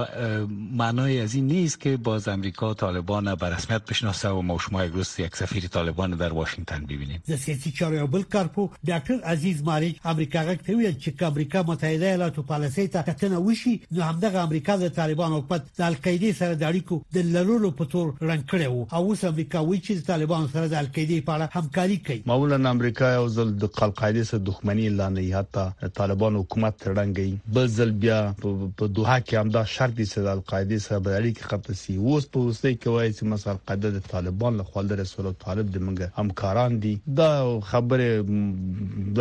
معنای 0.73 1.21
از 1.21 1.35
این 1.35 1.47
نیست 1.47 1.81
که 1.81 1.97
باز 1.97 2.29
امریکا 2.29 2.75
طالبان 2.75 3.35
به 3.35 3.47
رسمیت 3.55 3.83
بشناسه 3.87 4.29
و 4.29 4.43
ما 4.43 4.59
شما 4.59 4.85
یک 4.85 4.93
روز 4.93 5.09
یک 5.21 5.37
سفیر 5.37 5.67
طالبان 5.67 6.11
در 6.17 6.33
واشنگتن 6.33 6.85
ببینیم 6.87 7.23
ز 7.26 7.35
کارپو 8.33 8.71
ډاکټر 8.87 9.25
عزیز 9.25 9.62
ماریج 9.65 9.97
امریکا 10.05 10.38
غک 10.38 10.59
ته 10.62 10.76
ویل 10.76 10.95
امریکا 11.21 11.62
متحده 11.62 12.05
ایالاتو 12.07 12.45
کتنه 13.09 13.38
له 13.95 14.05
همدغه 14.11 14.38
امریکا 14.43 14.75
د 14.81 14.88
طالبانو 14.95 15.37
حکومت 15.40 15.66
د 15.81 15.83
القاعده 15.88 16.28
سره 16.38 16.55
د 16.61 16.64
اړیکو 16.69 16.97
د 17.16 17.26
لرلو 17.35 17.69
په 17.81 17.90
تور 17.90 18.07
رنګ 18.31 18.43
کړي 18.52 18.69
وو 18.71 18.87
او 18.99 19.02
اوس 19.11 19.21
امریکا 19.28 19.61
وایي 19.69 19.81
چې 19.87 19.99
د 20.00 20.07
طالبانو 20.09 20.49
سره 20.55 20.71
د 20.73 20.81
القاعده 20.81 21.19
په 21.28 21.37
اړه 21.37 21.62
همکاري 21.62 21.99
کوي 22.09 22.16
مولانا 22.33 22.73
امریکا 22.76 23.11
یو 23.16 23.28
ځل 23.35 23.52
د 23.64 23.69
القاعده 23.88 24.25
سره 24.31 24.40
دښمنی 24.49 24.87
اعلان 24.93 25.21
یې 25.25 25.43
حتی 25.43 25.90
طالبانو 26.00 26.40
حکومت 26.43 26.87
رنګي 26.88 27.55
بل 27.61 27.69
ځل 27.76 27.93
بیا 28.07 28.16
په 28.40 28.88
دوه 28.97 29.21
کې 29.28 29.45
همدا 29.45 29.62
شرط 29.75 29.95
دي 30.02 30.09
چې 30.11 30.28
د 30.28 30.35
القاعده 30.38 30.81
سره 30.87 31.00
د 31.11 31.14
اړیکې 31.21 31.52
خپل 31.52 31.78
سی 31.83 31.97
اوس 32.00 32.28
په 32.38 32.45
وسته 32.49 32.75
کې 32.75 32.97
وایي 32.97 33.14
چې 33.19 33.33
مثلا 33.35 33.55
القاعده 33.57 33.95
د 33.99 34.11
طالبان 34.14 34.61
له 34.62 34.69
خوا 34.73 34.87
د 34.95 35.00
رسول 35.02 35.31
طالب 35.47 35.73
د 35.78 35.87
منګه 35.87 36.26
همکاران 36.26 36.81
دي 36.88 36.95
دا 37.23 37.31
خبره 37.71 38.11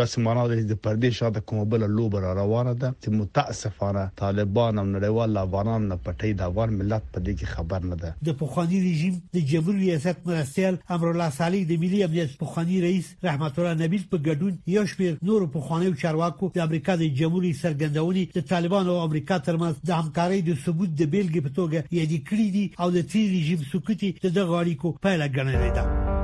د 0.01 0.12
سیمانه 0.17 0.50
د 0.55 0.84
پردې 0.89 1.22
شاته 1.22 1.48
کومه 1.53 1.69
بل 1.77 1.88
لوبره 2.01 2.36
روانه 2.43 2.77
ده 2.84 2.93
چې 2.98 3.17
متاسفانه 3.24 4.10
طالب 4.25 4.53
طالبان 4.55 4.79
او 4.79 4.85
نړیوال 4.89 5.38
افغانان 5.38 5.81
نه 5.91 5.95
پټي 6.05 6.33
د 6.39 6.43
افغان 6.50 6.69
ملت 6.81 7.03
په 7.13 7.19
دې 7.25 7.33
کې 7.39 7.45
خبر 7.55 7.79
نه 7.88 7.95
ده 8.01 8.13
د 8.27 8.38
پوخانی 8.41 8.79
رژیم 8.89 9.15
د 9.38 9.43
جمهور 9.51 9.75
ریاست 9.79 10.21
مرستيال 10.27 10.77
امر 10.97 11.07
الله 11.12 11.29
صالح 11.39 11.63
د 11.71 11.83
ملي 11.83 12.00
امنیت 12.07 12.38
پوخانی 12.45 12.79
رئیس 12.85 13.12
رحمت 13.27 13.59
الله 13.59 13.85
نبیل 13.85 14.03
په 14.15 14.21
ګډون 14.29 14.74
یو 14.77 14.85
شمېر 14.93 15.17
نور 15.29 15.41
پوخانی 15.59 15.93
چارواکو 16.03 16.51
د 16.57 16.67
امریکا 16.69 16.95
د 17.01 17.15
جمهور 17.21 17.43
سرګندونې 17.63 18.41
د 18.41 18.47
طالبان 18.55 18.89
او 18.95 19.00
امریکا 19.07 19.38
ترمنځ 19.50 19.75
د 19.89 20.03
همکارۍ 20.03 20.39
د 20.51 20.57
ثبوت 20.67 20.89
د 21.00 21.03
بیلګې 21.13 21.41
په 21.47 21.53
توګه 21.59 21.97
یادې 22.00 22.29
کړې 22.31 22.47
دي 22.55 22.65
او 22.79 22.91
د 23.00 23.07
تیر 23.15 23.31
رژیم 23.38 23.67
سکوتي 23.74 24.12
د 24.24 24.35
دغه 24.39 24.63
اړیکو 24.63 24.97
پایله 25.07 25.27
ګڼلې 25.39 25.79
ده 25.79 26.24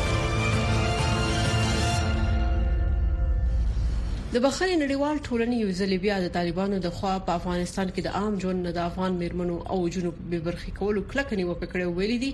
د 4.33 4.39
بخښنې 4.43 4.75
نړیوال 4.83 5.17
ټولنې 5.25 5.55
یو 5.63 5.71
ځل 5.77 5.93
بیا 6.03 6.17
د 6.25 6.29
طالبانو 6.35 6.77
د 6.83 6.91
خوا 6.97 7.13
په 7.29 7.37
افغانستان 7.39 7.89
کې 7.95 8.01
د 8.03 8.09
عام 8.19 8.35
ژوند 8.43 8.65
نه 8.67 8.71
د 8.77 8.85
افغان 8.91 9.15
میرمنو 9.23 9.55
او 9.73 9.79
جنوب 9.95 10.21
به 10.33 10.39
برخې 10.45 10.71
کولو 10.77 11.01
کلک 11.13 11.33
نیوکه 11.39 11.67
کړې 11.71 11.87
ویلي 11.97 12.15
دي 12.23 12.29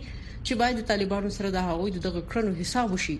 چې 0.46 0.58
باید 0.60 0.75
د 0.80 0.84
طالبانو 0.92 1.32
سره 1.38 1.50
د 1.56 1.66
هغوی 1.70 1.92
دغه 1.96 2.22
کړنو 2.34 2.54
حساب 2.62 2.94
وشي 2.96 3.16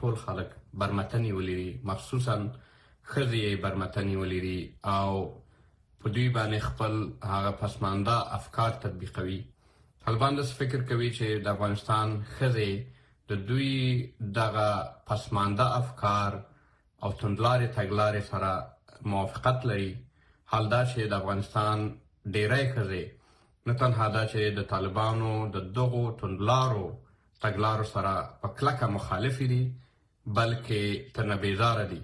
ټول 0.00 0.14
خلک 0.24 0.48
برمتنی 0.84 1.32
ولري 1.32 1.66
مخصوصا 1.90 2.36
خځې 3.10 3.60
برمتنی 3.66 4.16
ولري 4.22 4.60
او 4.98 5.10
په 6.00 6.06
دوی 6.14 6.28
باندې 6.38 6.58
خپل 6.68 6.92
هغه 7.34 7.50
پسمانده 7.62 8.16
افکار 8.38 8.70
تطبیقوي 8.88 9.38
طالبان 10.08 10.32
د 10.42 10.50
فکر 10.64 10.80
کوي 10.88 11.10
چې 11.20 11.26
د 11.44 11.54
افغانستان 11.56 12.18
خځې 12.38 12.70
د 13.28 13.32
دوی 13.48 13.74
دغه 14.42 14.66
پسمانده 15.08 15.66
افکار 15.84 16.32
او 17.02 17.08
تندلارې 17.20 17.68
تګلارې 17.76 18.22
سره 18.30 18.52
موافقت 19.14 19.66
لري 19.72 19.96
حال 20.52 20.64
دا 20.74 20.80
چې 20.90 20.98
د 21.10 21.14
افغانستان 21.20 21.78
ډیری 22.34 22.64
خزې 22.74 23.04
نه 23.66 23.72
تنها 23.80 24.06
دا 24.16 24.22
چې 24.32 24.40
د 24.58 24.60
طالبانو 24.72 25.32
د 25.54 25.56
دغو 25.78 26.04
تندلارو 26.20 26.86
تګلارو 27.42 27.84
سره 27.94 28.12
په 28.40 28.46
کلکه 28.58 28.84
مخالفي 28.96 29.46
دي 29.52 29.62
بلکې 30.36 30.82
تنبیزار 31.16 31.76
دي 31.90 32.00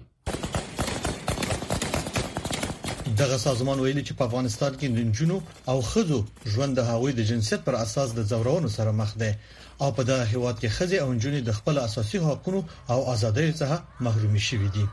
دغه 3.21 3.37
سازمان 3.47 3.77
ویلي 3.79 4.03
چې 4.07 4.13
په 4.19 4.23
افغانستان 4.29 4.71
کې 4.79 4.85
د 4.89 4.99
جنونو 5.17 5.37
او 5.71 5.77
خزو 5.91 6.19
ژوند 6.51 6.71
د 6.75 6.81
هغوی 6.91 7.11
د 7.15 7.21
جنسیت 7.29 7.61
پر 7.67 7.75
اساس 7.85 8.09
د 8.15 8.19
زورونو 8.31 8.69
سره 8.77 8.91
مخ 8.99 9.11
دی 9.21 9.31
او 9.81 9.87
په 9.97 10.01
دغه 10.09 10.23
هیواد 10.33 10.55
کې 10.61 10.69
خزي 10.77 10.97
او 11.03 11.07
جنونې 11.21 11.41
د 11.45 11.51
خپل 11.59 11.75
اساسي 11.87 12.17
حقوقو 12.27 12.59
او 12.93 12.99
ازادۍ 13.13 13.49
څخه 13.61 13.77
محرومي 14.05 14.41
شوې 14.49 14.69
دي 14.75 14.85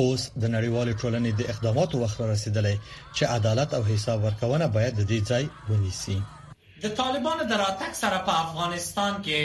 اوس 0.00 0.22
د 0.42 0.44
نړیوال 0.54 0.88
ټولنې 1.00 1.30
د 1.40 1.50
اقداماتو 1.52 1.96
وخت 2.04 2.18
رسیدلی 2.32 2.74
چې 3.16 3.22
عدالت 3.36 3.70
او 3.78 3.82
حساب 3.90 4.18
ورکونه 4.24 4.66
باید 4.76 4.94
د 5.00 5.06
دې 5.10 5.20
ځای 5.30 5.44
ونیسي 5.68 6.16
د 6.86 6.94
طالبانو 7.00 7.44
دراتک 7.52 7.92
سره 8.02 8.18
په 8.30 8.40
افغانستان 8.46 9.12
کې 9.24 9.40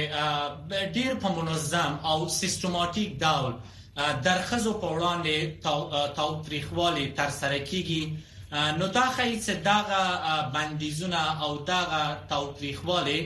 ډیر 0.95 1.11
په 1.25 1.35
منظم 1.41 1.91
او 2.13 2.17
سیستماتیک 2.39 3.09
ډول 3.27 3.53
درخزو 4.29 4.71
په 4.81 4.87
وړاندې 4.97 5.35
تاوتریخوالي 6.21 7.05
تر 7.21 7.29
سره 7.41 7.57
کیږي 7.71 8.01
نو 8.79 8.85
دا 8.97 9.05
ښایي 9.15 9.35
چې 9.45 9.53
دا 9.67 9.77
بندیزونه 10.53 11.19
او 11.43 11.51
دا 11.69 11.79
توقیخواله 12.31 13.17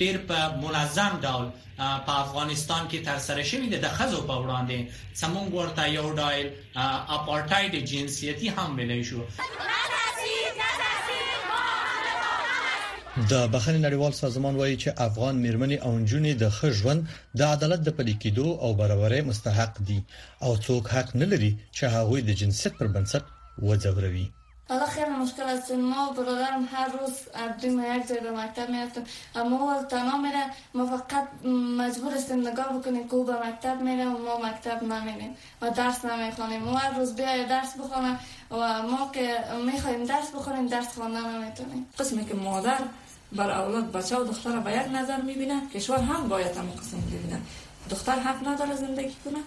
ډیر 0.00 0.16
په 0.28 0.38
منظم 0.62 1.12
ډول 1.24 1.46
په 2.06 2.12
افغانستان 2.24 2.82
کې 2.90 2.98
تر 3.08 3.18
سره 3.26 3.42
شوې 3.50 3.68
ده 3.72 3.78
د 3.84 3.88
خزو 3.96 4.20
په 4.30 4.36
وړاندې 4.42 4.76
سمون 5.20 5.46
ورته 5.56 5.82
یو 5.98 6.06
ډایل 6.20 6.46
اپارټایډ 7.16 7.72
جنسيتي 7.92 8.48
هم 8.56 8.68
ویلې 8.78 9.02
شو 9.08 9.20
د 13.32 13.32
بخښنې 13.52 13.80
نړیوال 13.86 14.12
سازمان 14.22 14.54
وایي 14.56 14.76
چې 14.82 14.88
افغان 15.08 15.34
میرمنې 15.44 15.78
او 15.86 15.90
نجونې 16.00 16.32
د 16.42 16.44
ښه 16.56 16.68
ژوند 16.78 17.00
د 17.38 17.42
عدالت 17.54 17.80
د 17.84 17.88
پلي 17.96 18.14
کېدو 18.22 18.46
او 18.64 18.68
برابرۍ 18.80 19.20
مستحق 19.30 19.72
دي 19.88 19.98
او 20.44 20.50
څوک 20.66 20.84
حق 20.94 21.08
نه 21.20 21.26
لري 21.32 21.52
چې 21.76 21.84
هغوی 21.96 22.20
د 22.24 22.30
جنسیت 22.40 22.72
پر 22.78 22.86
بنسټ 22.94 23.24
وځوروي 23.68 24.26
حالا 24.70 24.86
خیلی 24.86 25.10
مشکل 25.10 25.42
است 25.42 25.70
ما 25.70 26.10
برادرم 26.12 26.68
هر 26.72 26.88
روز 26.88 27.14
از 27.34 27.74
ما 27.74 27.86
یک 27.86 28.08
جای 28.08 28.20
به 28.20 28.30
مکتب 28.30 28.70
میرفتم 28.70 29.02
اما 29.34 29.56
او 29.74 29.82
تنها 29.84 30.18
میره 30.18 30.42
ما 30.74 30.86
فقط 30.86 31.44
مجبور 31.82 32.14
استیم 32.14 32.48
نگاه 32.48 32.68
بکنیم 32.78 33.08
که 33.08 33.14
او 33.14 33.24
به 33.24 33.32
مکتب 33.46 33.80
میره 33.82 34.04
و 34.06 34.18
ما 34.26 34.38
مکتب 34.48 34.82
نمیریم 34.84 35.36
و 35.62 35.70
درس 35.70 36.04
نمیخوانیم 36.04 36.68
او 36.68 36.74
هر 36.78 36.98
روز 36.98 37.14
بیای 37.16 37.44
درس 37.46 37.74
بخونه 37.80 38.18
و 38.50 38.56
ما 38.82 39.10
که 39.12 39.38
میخوایم 39.66 40.04
درس 40.04 40.30
بخونیم 40.30 40.66
درس 40.66 40.94
خواندن 40.94 41.20
نمیتونیم 41.42 41.86
قسمه 41.98 42.24
که 42.24 42.34
مادر 42.34 42.78
بر 43.32 43.50
اولاد 43.50 43.92
بچه 43.92 44.16
و 44.16 44.24
دختر 44.24 44.58
به 44.58 44.72
یک 44.72 44.88
نظر 44.92 45.16
میبینه 45.20 45.62
کشور 45.74 45.98
هم 45.98 46.28
باید 46.28 46.56
هم 46.56 46.70
قسم 46.70 47.00
ببینه 47.00 47.40
دختر 47.90 48.14
حق 48.18 48.48
نداره 48.48 48.76
زندگی 48.76 49.16
کنه 49.24 49.38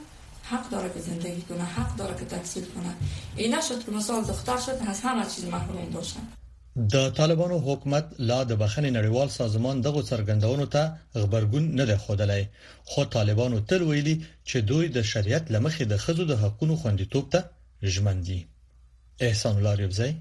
حق 0.44 0.70
داره 0.70 0.94
که 0.94 1.00
زندگی 1.00 1.42
کنه 1.42 1.64
حق 1.64 1.96
داره 1.96 2.16
که 2.20 2.26
تحصیل 2.26 2.64
کنه 2.66 2.94
این 3.36 3.56
نشد 3.56 3.86
که 3.86 3.92
مثال 3.92 4.22
دختر 4.22 4.58
شد 4.58 4.78
از 4.88 5.00
همه 5.04 5.26
چیز 5.26 5.46
محروم 5.46 5.90
داشتن 5.90 6.20
د 6.90 7.10
طالبانو 7.10 7.60
حکومت 7.60 8.06
لا 8.20 8.44
د 8.44 8.60
بخنې 8.68 8.90
نړیوال 8.94 9.30
سازمان 9.32 9.82
دغه 9.82 10.02
څرګندونو 10.02 10.66
ته 10.74 10.94
خبرګون 11.14 11.64
نه 11.80 11.86
دی 11.86 11.96
خوډلای 11.98 12.46
خو 12.84 13.06
طالبانو 13.06 13.60
تل 13.60 13.82
ویلي 13.84 14.26
چې 14.50 14.56
دوی 14.58 14.88
د 14.90 15.02
شریعت 15.02 15.52
لمخې 15.52 15.82
د 15.84 15.98
خزو 15.98 16.26
د 16.26 16.32
حقونو 16.38 16.76
خوندیتوب 16.76 17.30
ته 17.30 17.44
ژمن 17.84 18.22
دي 18.22 18.48
احسان 19.20 19.56
الله 19.58 19.76
ریبزی 19.76 20.16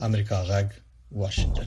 امریکا 0.00 0.36
غاګ 0.48 0.68
واشنگتن 1.12 1.66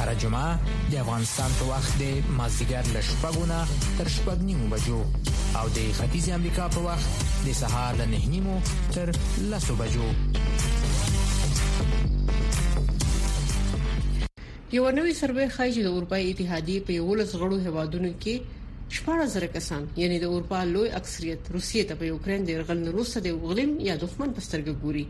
هر 0.00 0.14
جمعه 0.14 0.74
د 0.92 0.94
افغانستان 1.02 1.50
په 1.58 1.66
وخت 1.70 1.96
د 2.00 2.36
مازیګر 2.38 2.86
له 2.96 3.00
شپږو 3.08 3.44
نه 3.50 3.58
تر 4.00 4.08
شپږ 4.14 4.44
نیمو 4.50 4.68
بجو 4.72 5.00
او 5.58 5.64
د 5.76 5.78
ختیځ 5.98 6.28
امریکا 6.36 6.68
په 6.76 6.84
وخت 6.86 7.24
د 7.46 7.56
سهار 7.60 7.98
له 8.00 8.06
نه 8.12 8.20
نیمو 8.34 8.56
تر 8.94 9.10
لسو 9.52 9.74
بجو 9.80 10.06
یو 14.76 14.86
نوې 14.98 15.14
سروې 15.20 15.46
ښایي 15.54 15.72
چې 15.74 15.82
د 15.84 15.88
اروپای 15.96 16.22
اتحادیې 16.30 16.78
په 16.86 16.90
یو 17.00 17.08
لس 17.22 17.30
غړو 17.40 17.56
هوادونو 17.66 18.10
کې 18.22 18.34
شپاره 19.00 19.26
زره 19.34 19.48
کسان 19.56 19.82
یعنی 20.02 20.16
د 20.22 20.32
اروپا 20.36 20.60
لوی 20.74 20.88
اکثریت 21.02 21.42
روسیې 21.56 21.82
ته 21.90 21.94
په 22.00 22.04
یوکرين 22.12 22.40
د 22.48 22.64
غلن 22.70 22.88
روسه 22.96 23.20
د 23.26 23.36
غلم 23.44 23.70
یا 23.88 23.94
دښمن 24.06 24.30
په 24.38 24.46
سترګه 24.46 24.72
ګوري 24.82 25.06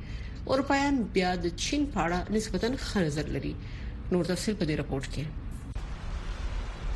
اروپایان 0.54 1.00
بیا 1.14 1.30
د 1.44 1.56
چین 1.64 1.86
په 1.94 1.98
اړه 2.04 2.36
نسبتا 2.36 2.68
خنزر 2.88 3.26
لري 3.36 3.54
نور 4.16 4.28
تفصيل 4.32 4.56
په 4.60 4.66
دې 4.68 4.76
رپورت 4.84 5.08
کې 5.14 5.24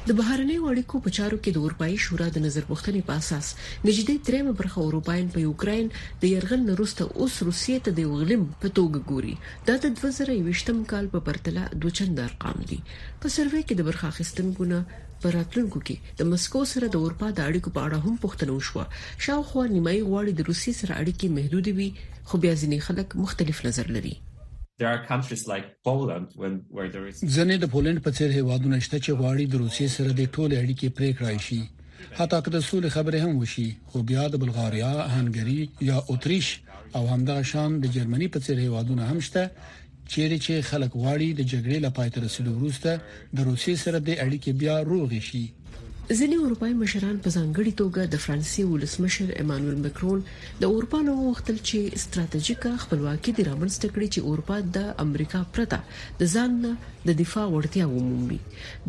د 0.08 0.14
بهرنی 0.18 0.56
وړیکو 0.64 0.96
په 1.04 1.10
چارو 1.18 1.36
کې 1.44 1.50
د 1.54 1.58
اروپאי 1.66 1.94
شورا 2.06 2.26
د 2.34 2.42
نظر 2.44 2.66
بوختنې 2.68 3.02
په 3.06 3.14
اساس 3.20 3.46
نږدې 3.86 4.14
درېمه 4.26 4.52
برخه 4.60 4.78
اروپایان 4.88 5.32
په 5.36 5.44
یوکرين 5.46 5.88
د 6.22 6.24
يرغل 6.34 6.60
نروسته 6.70 7.08
اوس 7.20 7.34
روسیې 7.46 7.78
ته 7.88 7.94
د 7.96 8.00
غلم 8.12 8.44
په 8.60 8.70
توګه 8.80 9.08
ګوري 9.14 9.34
دا 9.70 9.76
د 9.86 9.96
2023م 10.00 10.84
کال 10.92 11.08
په 11.14 11.24
پرتله 11.30 11.64
دوه 11.86 11.96
چند 12.00 12.22
ارقام 12.26 12.62
دي 12.72 12.78
په 12.90 13.32
سروې 13.36 13.62
کې 13.66 13.74
د 13.80 13.88
برخه 13.90 14.12
اخیستونکو 14.14 14.68
نه 14.74 14.80
پراتلونکو 15.24 15.84
کې 15.88 16.22
د 16.22 16.30
مسکو 16.32 16.64
سره 16.74 16.92
د 16.94 17.04
اروپا 17.08 17.32
د 17.36 17.40
اړیکو 17.48 17.74
په 17.78 17.88
اړه 17.88 18.04
هم 18.06 18.14
پوښتنه 18.26 18.60
وشوه 18.60 19.24
شاوخوا 19.28 19.66
نیمای 19.74 19.98
غواړي 20.08 20.32
د 20.36 20.48
روسي 20.52 20.76
سره 20.82 21.02
اړیکې 21.02 21.34
محدود 21.40 21.74
وي 21.80 21.88
خو 22.28 22.42
بیا 22.46 22.54
ځینې 22.62 22.88
خلک 22.90 23.08
مختلف 23.24 23.64
نظر 23.68 23.92
لري 23.98 24.14
there 24.78 24.88
are 24.92 25.04
countries 25.06 25.48
like 25.48 25.66
Poland 25.82 26.28
when 26.40 26.54
where 26.76 26.88
there 26.94 27.06
is 27.12 27.16
ځنې 27.36 27.56
د 27.60 27.64
پولند 27.74 27.98
په 28.06 28.10
څیر 28.16 28.30
هیوادونه 28.38 28.76
شته 28.86 28.98
چې 29.04 29.12
غواړي 29.20 29.44
د 29.52 29.62
روسیې 29.64 29.88
سره 29.96 30.10
د 30.12 30.22
ټولې 30.34 30.54
اړیکې 30.62 30.88
پرې 30.96 31.10
کړای 31.18 31.38
شي 31.46 31.62
حتی 32.18 32.38
که 32.44 32.50
د 32.54 32.58
سولې 32.68 32.90
خبرې 32.96 33.18
هم 33.24 33.32
وشي 33.42 33.68
خو 33.90 33.98
بیا 34.10 34.24
د 34.30 34.34
بلغاریا، 34.42 34.92
هنګری 35.16 35.60
یا 35.90 35.98
اتریش 36.12 36.48
او 36.96 37.02
همدغه 37.12 37.42
شان 37.52 37.70
د 37.84 37.94
جرمني 37.96 38.28
په 38.34 38.38
څیر 38.44 38.58
هیوادونه 38.66 39.02
هم 39.10 39.18
شته 39.28 39.42
چیرې 40.12 40.36
چې 40.44 40.66
خلک 40.70 40.90
غواړي 41.02 41.28
د 41.34 41.40
جګړې 41.52 41.78
لپاره 41.86 42.10
ترسلو 42.16 42.50
وروسته 42.58 42.90
د 43.36 43.38
روسیې 43.50 43.74
سره 43.84 43.98
د 44.00 44.10
اړیکې 44.26 44.50
بیا 44.62 44.76
روغ 44.92 45.08
شي 45.28 45.44
ځینې 46.14 46.36
اروپای 46.46 46.72
مشران 46.80 47.16
په 47.22 47.30
ځانګړي 47.36 47.72
توګه 47.80 48.00
د 48.10 48.14
فرانسې 48.24 48.62
ولسمشر 48.72 49.30
ایمانوئل 49.40 49.78
مکرون 49.86 50.20
د 50.60 50.64
اروپا 50.74 51.00
نو 51.06 51.14
وختل 51.22 51.56
چې 51.70 51.78
ستراتیژیکه 52.02 52.72
خپلواکي 52.84 53.32
د 53.34 53.40
رامنځته 53.50 53.88
کړي 53.96 54.08
چې 54.14 54.20
اروپا 54.32 54.58
د 54.76 54.78
امریکا 55.06 55.40
پرته 55.54 55.80
د 56.20 56.32
ځان 56.34 56.52
د 56.62 57.08
دفاع 57.22 57.46
وړتیا 57.54 57.86
ومومي 57.94 58.38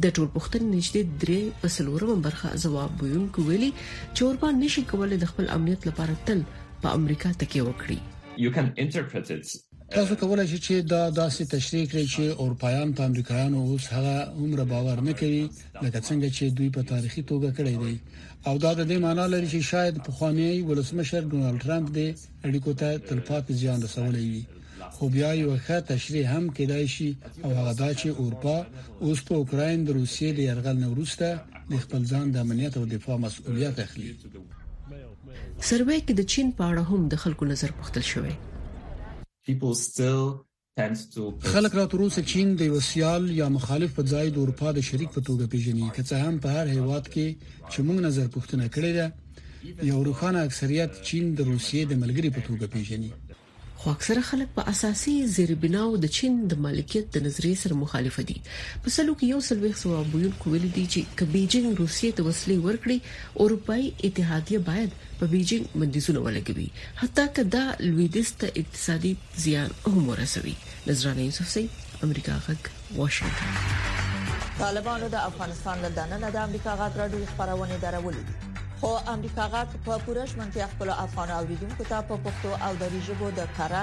د 0.06 0.18
ټولپختن 0.20 0.64
نشته 0.78 1.02
درې 1.24 1.42
پسلورم 1.64 2.22
برخه 2.28 2.54
جواب 2.66 3.02
ویونکو 3.04 3.48
ویلي 3.50 3.72
چې 3.80 4.28
اروپا 4.28 4.52
نشي 4.62 4.86
کولای 4.92 5.18
د 5.24 5.32
خپل 5.34 5.50
امنیت 5.58 5.90
لپاره 5.90 6.22
تل 6.30 6.46
په 6.86 6.98
امریکا 7.02 7.34
تکیه 7.46 7.68
وکړي 7.68 8.00
you 8.46 8.52
can 8.58 8.68
interpret 8.84 9.26
it 9.38 9.58
تاسو 9.96 10.16
کولای 10.22 10.48
شئ 10.48 10.58
چې 10.66 10.76
دا 10.94 11.02
داسې 11.22 11.42
تشریح 11.56 11.84
کړئ 11.92 12.06
چې 12.14 12.24
اروپایان 12.46 12.90
په 12.98 13.02
امریکایانو 13.10 13.60
اوس 13.68 13.84
هغه 13.96 14.16
عمر 14.46 14.60
باور 14.72 14.98
نه 15.08 15.14
کوي 15.20 15.44
لکه 15.84 16.00
څنګه 16.08 16.28
چې 16.38 16.44
دوی 16.58 16.70
په 16.78 16.82
تاریخي 16.92 17.22
توګه 17.30 17.50
کړی 17.58 17.76
دی 17.84 17.96
او 18.48 18.54
دا 18.66 18.72
د 18.80 18.90
دې 18.90 18.98
معنی 19.06 19.26
لري 19.34 19.48
چې 19.54 19.60
شاید 19.74 19.96
په 20.08 20.12
خوانی 20.18 20.48
ولسمشر 20.70 21.22
ډونالد 21.36 21.62
ټرمپ 21.68 21.88
دې 21.98 22.10
اړیکو 22.48 22.72
ته 22.82 22.90
تلپات 23.12 23.46
زیان 23.62 23.80
رسولې 23.88 24.24
وي 24.32 24.44
خو 24.98 25.04
بیا 25.16 25.32
یو 25.44 25.52
ښه 25.66 25.78
تشریح 25.94 26.26
هم 26.36 26.44
کېدای 26.60 26.86
شي 26.96 27.10
او 27.44 27.50
هغه 27.60 27.74
دا 27.84 27.90
چې 28.00 28.08
اروپا 28.26 28.58
اوس 29.06 29.20
په 29.32 29.40
اوکرين 29.40 29.80
د 29.92 30.00
روسیې 30.00 30.30
د 30.38 30.40
يرغل 30.52 30.78
نه 30.84 30.88
وروسته 30.94 31.28
د 31.72 31.86
خپل 31.86 32.02
ځان 32.12 32.26
د 32.36 32.46
امنیت 32.46 32.74
او 32.84 32.86
دفاع 32.98 33.16
مسؤلیت 33.26 33.78
اخلي 33.88 34.12
سروې 35.70 35.98
کې 36.06 36.14
د 36.22 36.30
چین 36.36 36.48
په 36.62 36.72
اړه 36.72 36.88
هم 36.92 37.02
د 37.18 37.26
خلکو 37.26 37.44
نظر 37.56 37.70
پختل 37.82 38.06
شوی 38.14 38.36
خلک 41.40 41.72
را 41.72 41.86
تر 41.92 42.00
اوسه 42.02 42.22
چین 42.32 42.48
د 42.56 42.62
یو 42.62 42.80
سیال 42.90 43.24
یا 43.42 43.48
مخالف 43.58 43.92
په 43.98 44.04
ځای 44.12 44.28
د 44.32 44.36
اروپا 44.44 44.70
د 44.74 44.80
شریک 44.90 45.10
په 45.16 45.22
توګه 45.28 45.46
پیژني 45.54 45.88
که 45.96 46.02
څه 46.10 46.16
هم 46.24 46.36
په 46.44 46.50
هر 46.56 46.68
هیواد 46.76 47.06
کې 47.14 47.28
چې 47.72 47.80
موږ 47.88 47.98
نظر 48.08 48.28
پوښتنه 48.36 48.66
کړې 48.76 48.92
ده 48.98 49.06
یو 49.90 50.00
روښانه 50.08 50.40
اکثریت 50.48 50.92
چین 51.08 51.26
د 51.38 51.42
روسیې 51.52 51.82
د 51.88 51.94
ملګری 52.04 52.30
په 52.36 52.42
توګه 52.48 52.66
پیژني 52.74 53.12
خو 53.82 53.90
اکثره 53.90 54.22
خلک 54.28 54.48
په 54.56 54.64
اساسي 54.72 55.12
زیربناو 55.38 55.90
د 56.06 56.14
چین 56.18 56.38
د 56.54 56.62
مالکیت 56.66 57.06
د 57.16 57.24
نظریې 57.28 57.56
سره 57.64 57.74
مخالفه 57.82 58.24
دي 58.30 58.36
په 58.82 58.94
سلو 58.96 59.14
کې 59.18 59.26
یو 59.34 59.40
سلويخ 59.50 59.76
سو 59.84 59.88
ابویل 60.02 60.32
کویل 60.46 60.64
دي 60.78 60.86
چې 60.94 61.02
ک 61.20 61.30
بیجینګ 61.34 61.68
روسیې 61.82 62.12
ته 62.18 62.22
وسلې 62.30 62.58
ورکړي 62.66 62.98
اروپאי 63.44 63.84
اتحادیه 64.10 64.60
باید 64.72 64.92
په 65.22 65.26
بیجینګ 65.36 65.64
مندیزونه 65.82 66.20
ولګوي 66.26 66.70
حتی 67.04 67.26
کدا 67.40 67.64
لویدیس 67.88 68.30
ته 68.46 68.60
اقتصادي 68.66 69.14
زیان 69.46 69.70
هم 69.94 70.04
ورسوي 70.12 70.56
نظرانه 70.88 71.22
یوسف 71.28 71.48
سي 71.56 71.66
امریکا 72.10 72.42
غک 72.48 72.62
واشنگټن 73.00 74.62
طالبانو 74.66 75.14
د 75.18 75.26
افغانستان 75.32 75.86
له 75.90 75.96
دننه 76.02 76.36
د 76.38 76.46
امریکا 76.52 76.78
غاټ 76.82 77.04
راډیو 77.04 77.36
خبرونه 77.36 77.82
درولې 77.86 78.64
خو 78.82 78.90
امریکا 79.14 79.46
غاک 79.54 79.72
په 79.86 79.94
پوره 80.08 80.24
شمنتیا 80.32 80.66
خپل 80.74 80.90
افغان 81.06 81.30
اوریدونکو 81.40 81.84
ته 81.92 81.98
په 82.10 82.16
پښتو 82.28 82.52
او 82.68 82.70
دری 82.82 83.00
ژبه 83.08 83.28
د 83.40 83.48
کارا 83.60 83.80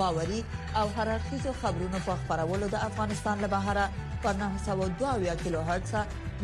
باوري 0.00 0.40
او 0.82 0.84
هررخیزو 0.98 1.52
خبرونو 1.64 1.98
په 2.10 2.22
خبرولو 2.28 2.66
د 2.76 2.86
افغانستان 2.90 3.36
له 3.46 3.50
بهره 3.56 3.86
پر 4.28 4.34
902 4.44 5.36
کیلو 5.42 5.60
هرتز 5.72 5.92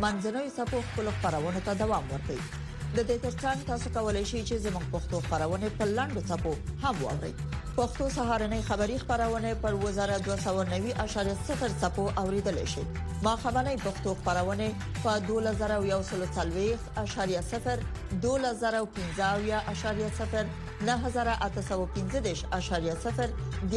منځنوي 0.03 0.51
سپو 0.59 0.79
خپل 0.91 1.07
خبرونه 1.23 1.61
ته 1.71 1.81
دوام 1.85 2.05
ورکوي 2.15 2.45
د 2.96 3.02
دې 3.09 3.14
ترڅنګ 3.24 3.57
تاسو 3.66 3.88
کولای 3.92 4.22
شئ 4.31 4.40
چې 4.48 4.57
زموږ 4.64 4.88
پښتو 4.94 5.18
خبرونه 5.26 5.68
په 5.76 5.85
لاندو 5.98 6.22
ټکو 6.31 6.50
هم 6.81 6.96
واورئ 7.05 7.31
پښتو 7.76 8.09
سهارنې 8.16 8.59
خبری 8.70 8.96
خبرونه 9.05 9.52
پر 9.62 9.76
وزارت 9.85 10.20
290.0 10.26 11.70
سپو 11.85 12.05
اوریدل 12.22 12.57
شي 12.72 12.85
ما 13.28 13.33
خبرنې 13.44 13.83
پښتو 13.85 14.11
خبرونه 14.26 14.66
په 14.98 15.12
2140.0 15.28 17.78
2015.0 18.24 20.44
9015.0 20.90 21.33
14590.0 22.50 23.72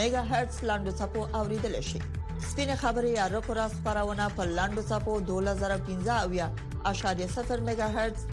میگا 0.00 0.22
هرتز 0.32 0.58
لاندو 0.72 0.96
سپو 1.02 1.20
اوریدل 1.42 1.76
شي 1.90 2.00
سپینه 2.48 2.74
خبري 2.76 3.18
ارکو 3.18 3.54
را 3.54 3.68
خبرونه 3.68 4.28
په 4.28 4.44
لاندو 4.44 4.82
صفو 4.82 5.20
2015 5.20 6.22
اویا 6.24 6.50
اشاریه 6.84 7.26
0 7.26 7.60
میگا 7.60 7.86
هرتز 7.88 8.24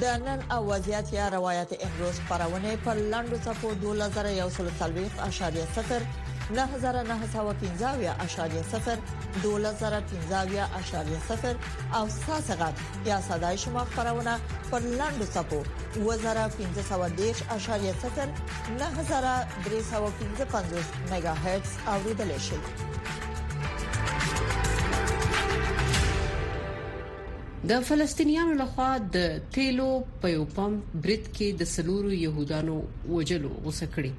د 0.00 0.04
نن 0.04 0.42
اوازيات 0.50 1.12
یا 1.12 1.28
روایت 1.28 1.68
امروز 1.84 2.20
خبرونه 2.28 2.76
په 2.76 2.92
لاندو 2.92 3.36
صفو 3.36 3.74
2140 3.74 5.08
اشاریه 5.28 5.66
0 5.74 6.02
9915.0 6.52 6.58
2015.0 6.98 7.06
او 11.96 12.08
ساسغات 12.08 12.74
یا 13.06 13.20
صداي 13.20 13.58
شما 13.58 13.84
خبرونه 13.84 14.38
پر 14.70 14.78
لاندو 14.80 15.24
صفو 15.24 15.62
2015.0 15.94 16.00
9315.5 16.00 16.06
میگا 21.12 21.34
هرتز 21.34 21.70
اوریدل 21.86 22.38
شي 22.38 22.56
د 27.70 27.82
فلسطینیانو 27.88 28.54
لخوا 28.60 28.84
د 29.16 29.26
تیلو 29.56 29.84
په 30.22 30.30
یو 30.36 30.46
پمپ 30.54 30.94
برید 31.02 31.26
کې 31.36 31.48
د 31.60 31.68
سلورو 31.72 32.08
يهودانو 32.24 32.72
وجلو 33.16 33.50
غوسه 33.66 33.86
کړي 33.96 34.12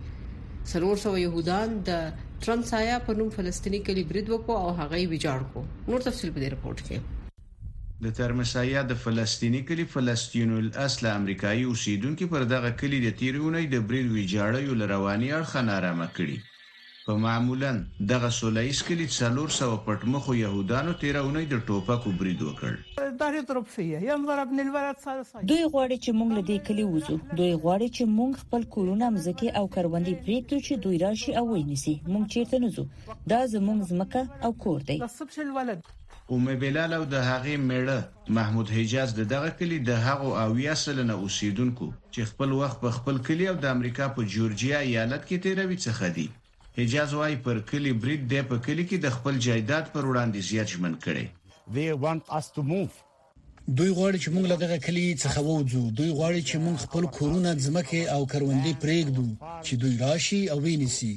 سلور 0.73 1.01
سو 1.03 1.11
يهودان 1.23 1.73
د 1.89 2.05
ترامپ 2.45 2.69
سایا 2.69 2.95
په 3.07 3.15
نوم 3.17 3.31
فلسطینی 3.39 3.81
کلی 3.89 4.03
برید 4.13 4.27
وکړو 4.35 4.55
او 4.63 4.69
هغه 4.79 4.95
یې 5.01 5.11
ویجاړ 5.11 5.39
کړ 5.51 5.61
نور 5.91 6.05
تفصیل 6.07 6.31
په 6.33 6.39
دې 6.43 6.49
رپورت 6.55 6.85
کې 6.87 7.99
د 8.07 8.15
ترمسایا 8.21 8.81
د 8.93 9.01
فلسطینی 9.07 9.61
کلی 9.73 9.85
فلسطین 9.97 10.55
الاصل 10.61 11.05
امریکایي 11.15 11.67
اوسیدونکو 11.73 12.31
پر 12.37 12.47
دغه 12.55 12.71
کلی 12.83 12.99
د 13.09 13.17
تیرونه 13.23 13.65
د 13.77 13.85
بریل 13.91 14.09
ویجاړیو 14.17 14.79
لرواني 14.85 15.29
اړخ 15.41 15.67
نارامه 15.73 16.07
کړي 16.21 16.37
په 17.07 17.13
معمولا 17.23 17.69
دغه 18.11 18.27
سولایس 18.35 18.81
کلی 18.89 19.05
څلور 19.15 19.49
سو 19.55 19.65
پټمخو 19.87 20.33
يهودانو 20.41 20.91
تیرونه 20.99 21.41
د 21.53 21.61
ټوپکو 21.69 22.11
برید 22.19 22.43
وکړ 22.47 22.71
دوی 23.15 23.97
غواړي 25.71 25.97
چې 26.03 26.11
موږ 26.19 26.29
له 26.37 26.43
دې 26.49 26.57
کلی 26.67 26.85
وځو 26.91 27.15
دوی 27.39 27.51
غواړي 27.63 27.87
چې 27.97 28.13
موږ 28.17 28.31
خپل 28.43 28.61
کورونه 28.75 29.05
مزکه 29.17 29.49
او 29.59 29.65
کروندې 29.75 30.13
پریږدو 30.21 30.57
چې 30.67 30.73
دوی 30.85 30.97
راشي 31.03 31.31
او 31.41 31.45
وینسي 31.49 31.95
موږ 32.11 32.23
چیرته 32.33 32.55
نه 32.65 32.69
ځو 32.75 32.83
دا 33.33 33.39
زموږ 33.55 33.77
زمکه 33.91 34.23
او 34.45 34.51
کور 34.65 34.79
دی 34.89 34.97
اومه 35.03 36.53
بلال 36.63 36.91
او 36.99 37.03
د 37.13 37.15
هغې 37.29 37.55
میړه 37.69 37.99
محمود 38.39 38.67
حجاز 38.79 39.09
د 39.17 39.21
دغه 39.35 39.49
کلی 39.61 39.77
د 39.89 39.91
هغو 40.07 40.29
او 40.45 40.49
یاسلنه 40.67 41.13
اوسیدونکو 41.23 41.87
چې 42.13 42.21
خپل 42.33 42.49
وخت 42.63 42.77
په 42.85 42.89
خپل 42.99 43.15
کلی 43.31 43.45
او 43.53 43.57
د 43.63 43.65
امریکا 43.77 44.05
په 44.15 44.21
جورجیا 44.37 44.77
ایالت 44.91 45.21
کې 45.25 45.41
تیروي 45.47 45.79
څخه 45.87 46.07
دي 46.19 46.29
حجاز 46.77 47.13
وايي 47.19 47.35
پر 47.45 47.57
کلی 47.69 47.91
بریډ 48.01 48.21
دی 48.31 48.39
په 48.49 48.55
کلی 48.65 48.83
کې 48.89 48.97
د 49.05 49.07
خپل 49.15 49.33
جایداد 49.45 49.85
پر 49.93 50.03
وړاندې 50.09 50.39
زیات 50.49 50.67
ژمن 50.73 50.93
کړي 51.03 51.25
they 51.75 51.89
want 52.05 52.23
us 52.37 52.47
to 52.55 52.61
move 52.73 52.93
دوی 53.79 53.91
غواړي 53.97 54.17
چې 54.23 54.29
موږ 54.35 54.45
لږه 54.51 54.67
کلی 54.85 55.03
څخه 55.23 55.39
ووځو 55.47 55.81
دوی 55.99 56.11
غواړي 56.19 56.41
چې 56.49 56.55
موږ 56.65 56.77
خپل 56.85 57.03
کورونه 57.17 57.49
ځمکه 57.65 57.99
او 58.15 58.21
کروندې 58.31 58.73
پرېږدو 58.83 59.27
چې 59.65 59.73
دوی 59.81 59.93
راشي 60.05 60.41
او 60.53 60.57
وینسي 60.67 61.13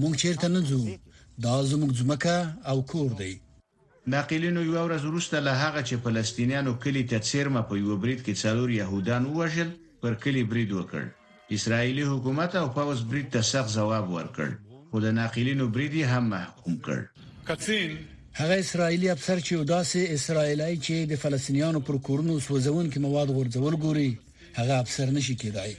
موږ 0.00 0.12
چیرته 0.22 0.46
نه 0.54 0.60
ځو 0.70 0.80
دا 1.46 1.54
زموږ 1.70 1.92
ځمکه 2.00 2.34
او 2.70 2.76
کور 2.92 3.10
دی 3.22 3.32
ناقلینو 4.14 4.60
یو 4.70 4.78
ورځ 4.86 5.02
وروسته 5.10 5.36
له 5.46 5.52
هغه 5.64 5.80
چې 5.88 5.96
فلسطینیانو 6.04 6.72
کلی 6.84 7.04
ته 7.10 7.18
چیرمه 7.30 7.62
په 7.70 7.74
یو 7.84 7.96
برید 8.04 8.20
کې 8.26 8.34
څلور 8.44 8.68
يهودان 8.82 9.22
ووژل 9.26 9.70
پر 10.04 10.12
کلی 10.26 10.42
برید 10.52 10.70
وکړ 10.78 11.02
اسرایلی 11.58 12.04
حکومت 12.12 12.52
او 12.62 12.66
پاوس 12.76 13.00
برید 13.10 13.26
ته 13.36 13.40
سخت 13.54 13.70
جواب 13.80 14.06
ورکړ 14.18 14.48
خو 14.90 14.96
د 15.04 15.06
ناقلینو 15.20 15.64
بریدي 15.74 16.02
هم 16.12 16.24
محکوم 16.34 16.74
کړ 16.86 16.98
کڅین 17.48 17.90
هغه 18.40 18.56
اسرایلی 18.64 19.08
افسر 19.16 19.38
چې 19.46 19.54
وداسې 19.62 20.00
اسرایلای 20.16 20.74
چې 20.86 20.94
د 21.12 21.22
فلسطینیانو 21.22 21.80
پر 21.88 21.96
کورونو 22.08 22.34
سوزون 22.48 22.86
کې 22.92 22.98
مواد 23.06 23.28
غورځول 23.36 23.74
ګوري 23.84 24.10
هغه 24.58 24.74
افسر 24.82 25.06
نشي 25.16 25.36
کېدای 25.42 25.72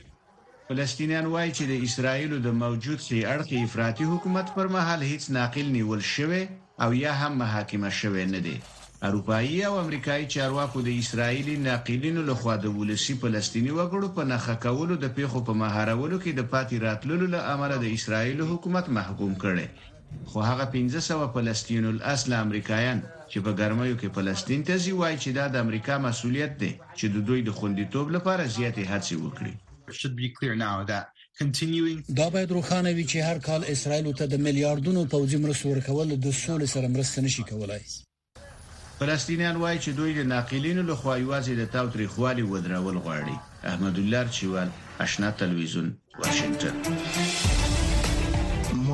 فلسطینیان 0.71 1.25
وایي 1.33 1.51
چې 1.57 1.63
د 1.71 1.83
اسرایلو 1.87 2.37
د 2.47 2.57
موجود 2.63 2.99
سي 3.07 3.19
اړخي 3.33 3.57
افراطي 3.67 4.05
حکومت 4.13 4.47
پر 4.55 4.67
مهال 4.75 5.01
هیڅ 5.11 5.23
ناقل 5.37 5.67
نیول 5.77 6.01
شوی 6.15 6.43
او 6.85 6.89
یا 7.03 7.11
هم 7.21 7.31
محاکمه 7.43 7.89
شوی 7.99 8.25
نه 8.33 8.39
دی 8.49 8.57
اروپایي 9.05 9.63
او 9.65 9.77
امریکایي 9.79 10.25
چارواکو 10.25 10.81
د 10.81 10.87
اسرایلی 10.99 11.55
ناقلینو 11.63 12.21
لخوا 12.29 12.55
د 12.61 12.65
ولسی 12.77 13.13
فلسطینی 13.23 13.71
وګړو 13.77 14.07
په 14.15 14.23
نخښه 14.31 14.55
کولو 14.63 14.95
د 15.03 15.05
پیښو 15.17 15.39
په 15.49 15.53
مهارولو 15.61 16.17
کې 16.23 16.31
د 16.39 16.47
پاتې 16.53 16.75
راتللو 16.85 17.27
له 17.33 17.39
امله 17.51 17.75
د 17.83 17.85
اسرایل 17.97 18.39
حکومت 18.53 18.85
محکوم 18.97 19.33
کړي 19.43 19.67
خو 20.31 20.39
هغه 20.49 20.65
1500 20.79 21.35
فلسطینو 21.35 21.87
الاصل 21.95 22.31
امریکایان 22.39 22.99
چې 23.31 23.37
په 23.49 23.53
ګرمایو 23.59 23.99
کې 23.99 24.13
فلسطین 24.17 24.65
ته 24.71 24.77
ځي 24.87 24.93
وایي 25.03 25.17
چې 25.23 25.29
دا 25.39 25.45
د 25.57 25.65
امریکا 25.67 25.97
مسولیت 26.07 26.57
دی 26.65 26.71
چې 26.97 27.07
د 27.17 27.27
دوی 27.29 27.41
د 27.51 27.57
خوندیتوب 27.59 28.11
لپاره 28.17 28.49
زیاتې 28.57 28.83
هڅې 28.91 29.15
وکړي 29.27 29.53
دا 32.19 32.29
باید 32.29 32.49
روښانه 32.59 32.89
وي 32.97 33.05
چې 33.11 33.17
هر 33.29 33.37
کال 33.51 33.61
اسرائیل 33.77 34.05
ته 34.19 34.25
د 34.35 34.37
میلیارډونو 34.45 35.01
پوځي 35.15 35.37
مرستو 35.47 35.65
ورکول 35.77 36.07
د 36.27 36.29
سولې 36.43 36.67
سره 36.77 36.87
مرسته 36.97 37.17
نشي 37.29 37.43
کولای 37.53 37.81
فلسطینیان 38.99 39.55
وایي 39.61 39.79
چې 39.83 39.91
دوی 39.97 40.11
د 40.15 40.21
ناقلینو 40.33 40.83
له 40.89 40.95
خوا 41.01 41.13
یوازې 41.25 41.53
د 41.57 41.63
تاوتری 41.75 42.07
خوالي 42.13 42.43
ودرول 42.51 42.97
غواړي 43.05 43.35
احمد 43.73 43.95
الله 44.03 44.23
چوال 44.39 44.69
آشنا 45.05 45.29
تلویزیون 45.43 45.87
واشنگتن 46.21 46.75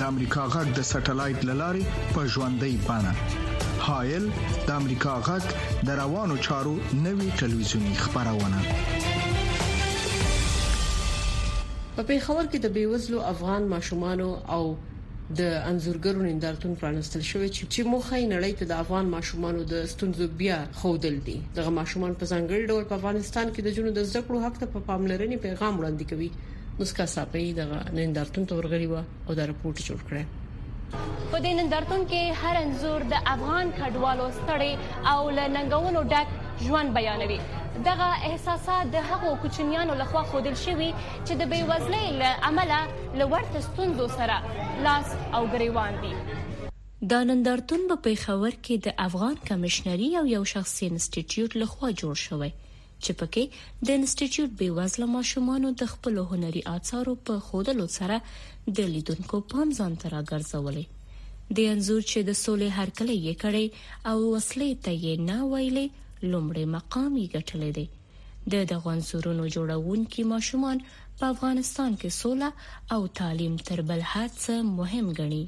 د 0.00 0.02
امریکا 0.12 0.42
غږ 0.52 0.68
د 0.76 0.80
سټلایټ 0.90 1.38
للارې 1.48 1.82
په 2.14 2.20
ژوندۍ 2.34 2.74
بانه 2.86 3.12
هایل 3.86 4.24
د 4.68 4.70
امریکا 4.80 5.12
غږ 5.28 5.44
د 5.88 5.90
روانو 6.02 6.36
چارو 6.46 6.74
نوي 7.06 7.28
ټلویزیونی 7.40 7.94
خبرونه 8.02 8.58
په 11.94 12.02
پیښور 12.10 12.44
کې 12.50 12.58
د 12.64 12.66
بیوزلو 12.76 13.18
افغان 13.32 13.62
ماشومان 13.74 14.18
او 14.56 14.62
د 15.38 15.40
انزورګرو 15.70 16.20
نندارتون 16.28 16.72
پرانستل 16.84 17.22
شوې 17.30 17.48
چې 17.56 17.62
چې 17.72 17.80
مخه 17.94 18.14
یې 18.20 18.32
نړۍ 18.34 18.52
ته 18.60 18.64
د 18.70 18.72
افغان 18.84 19.06
ماشومانو 19.16 19.60
د 19.74 19.76
ستونزو 19.92 20.24
بیا 20.40 20.58
خودل 20.80 21.16
دي 21.28 21.36
دغه 21.60 21.70
ماشومان 21.80 22.12
په 22.20 22.24
ځانګړي 22.32 22.64
ډول 22.70 22.82
په 22.88 22.94
افغانستان 23.00 23.46
کې 23.54 23.60
د 23.62 23.68
جنو 23.80 23.90
د 23.96 24.00
زده 24.10 24.20
کړو 24.26 24.38
حق 24.46 24.56
ته 24.62 24.66
په 24.74 24.78
پاملرنې 24.90 25.36
پیغام 25.46 25.72
وړاندې 25.78 26.06
کوي 26.12 26.30
مسکا 26.80 27.04
صاحب 27.12 27.34
د 27.56 27.64
نندرتون 27.96 28.44
تور 28.50 28.66
غړي 28.72 28.86
و 28.92 29.00
او 29.32 29.34
د 29.40 29.48
رپورت 29.50 29.80
جوړ 29.88 29.98
کړ 30.10 30.30
په 31.30 31.40
دې 31.44 31.52
نندرتون 31.58 32.04
کې 32.10 32.38
هر 32.44 32.54
انزور 32.64 33.00
د 33.12 33.28
افغان 33.34 33.66
کډوالو 33.80 34.26
ستړي 34.38 34.72
او 35.12 35.18
لننګولو 35.38 36.02
ډک 36.14 36.28
ژوند 36.66 36.94
بیانوي 36.96 37.38
دغه 37.90 38.08
احساسات 38.30 38.84
د 38.96 39.06
هغو 39.10 39.32
کوچنیانو 39.44 39.92
لخوا 40.02 40.22
خودل 40.32 40.56
شوی 40.64 40.90
چې 41.26 41.32
د 41.42 41.52
بیوزلۍ 41.52 42.06
له 42.20 42.30
عمله 42.50 42.80
لورته 43.22 43.58
ستوندو 43.68 44.06
سره 44.18 44.36
لاس 44.88 45.08
او 45.36 45.42
ګریوان 45.52 45.94
دي 46.06 46.12
دا 47.14 47.20
نندرتون 47.30 47.80
په 47.92 47.96
پیښور 48.10 48.52
کې 48.64 48.82
د 48.90 49.00
افغان 49.08 49.34
کمشنري 49.50 50.10
او 50.20 50.24
یو 50.36 50.44
شخصي 50.56 50.84
انسټیټیوټ 50.92 51.50
لخوا 51.62 51.88
جوړ 52.04 52.14
شوی 52.26 52.52
چې 53.06 53.18
پکې 53.20 53.44
د 53.88 53.96
انسټیټیوټ 53.98 54.50
بیوزله 54.62 55.06
ماشومان 55.16 55.62
د 55.82 55.92
خپل 55.92 56.14
هنري 56.32 56.62
آثارو 56.76 57.14
په 57.30 57.34
خودلو 57.50 57.86
سره 57.98 58.16
د 58.80 58.90
لیدونکو 58.96 59.36
پام 59.54 59.68
ځان 59.78 59.92
ته 60.02 60.06
راګرځولې 60.14 60.84
د 61.56 61.72
انزور 61.74 62.02
چې 62.10 62.18
د 62.30 62.36
سولې 62.44 62.68
هر 62.80 62.88
کله 62.98 63.14
یې 63.26 63.34
کړې 63.42 63.66
او 64.10 64.16
وسلې 64.34 64.70
ته 64.84 64.92
یې 65.04 65.14
نه 65.28 65.38
ویلې 65.52 65.86
لومړی 66.34 66.64
مقام 66.76 67.10
یې 67.22 67.26
ګټلې 67.36 67.70
دی 67.76 67.86
د 68.54 68.68
دغه 68.74 68.86
انصورونو 68.98 69.44
جوړونکو 69.56 70.20
ماشومان 70.34 70.76
په 71.18 71.24
افغانستان 71.34 71.90
کې 72.00 72.18
سوله 72.20 72.50
او 72.96 73.00
تعلیم 73.20 73.54
تر 73.70 73.78
بل 73.90 74.00
هر 74.12 74.28
څه 74.42 74.54
مهم 74.78 75.06
ګڼي 75.18 75.44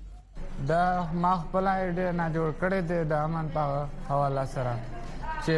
دا 0.72 0.84
ما 1.22 1.32
خپل 1.44 1.64
ایډیا 1.76 2.10
نه 2.20 2.26
جوړ 2.34 2.48
کړی 2.60 2.80
دی 2.90 3.00
د 3.10 3.12
امن 3.26 3.46
په 3.54 3.64
حواله 4.10 4.44
سره 4.56 4.72
چې 5.44 5.56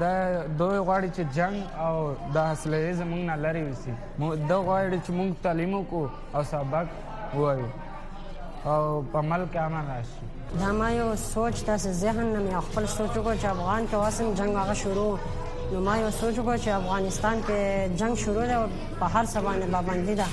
دا 0.00 0.42
دوی 0.58 0.78
غواړي 0.78 1.10
چې 1.16 1.22
جنگ 1.36 1.58
او 1.86 1.94
د 2.34 2.36
حاصلې 2.48 2.82
زمونږ 3.00 3.22
نه 3.30 3.36
لري 3.44 3.62
وسی 3.68 3.92
دا 4.48 4.56
غواړي 4.66 4.98
چې 5.04 5.10
موږ 5.18 5.30
تعلیم 5.44 5.70
وکړو 5.74 6.06
او 6.34 6.42
سبق 6.52 6.86
ووایو 7.34 7.68
او 8.72 9.02
په 9.12 9.18
ملک 9.30 9.52
امن 9.66 9.84
راشي 9.90 10.22
دا 10.60 10.70
ما 10.78 10.88
یو 10.98 11.08
سوچ 11.32 11.56
داسې 11.68 11.88
ذهن 12.04 12.26
نه 12.34 12.40
مې 12.46 12.54
خپل 12.68 12.86
سوچ 12.96 13.10
وکړ 13.18 13.34
چې 13.42 13.46
افغان 13.56 13.82
کې 13.88 13.96
واسم 14.04 14.26
جنگ 14.38 14.56
هغه 14.62 14.74
شروع 14.74 15.18
نو 15.74 15.80
ما 15.88 15.96
یو 15.98 16.10
سوچ 16.20 16.34
وکړ 16.38 16.56
چې 16.64 16.68
افغانستان 16.68 17.36
کې 17.48 17.58
جنگ 18.04 18.14
شروع 18.24 18.46
دی 18.52 18.56
او 18.60 18.64
په 19.00 19.06
هر 19.06 19.24
څه 19.26 19.38
باندې 19.46 19.66
پابندي 19.76 20.14
ده 20.14 20.28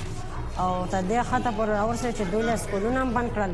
او 0.58 0.86
تر 0.86 1.02
دې 1.10 1.24
خاطر 1.32 1.52
پر 1.58 1.70
اورسه 1.74 2.12
چې 2.12 2.22
دوی 2.32 2.42
له 2.48 2.56
سکولونو 2.64 3.00
هم 3.02 3.14
بند 3.18 3.30
کړل 3.36 3.52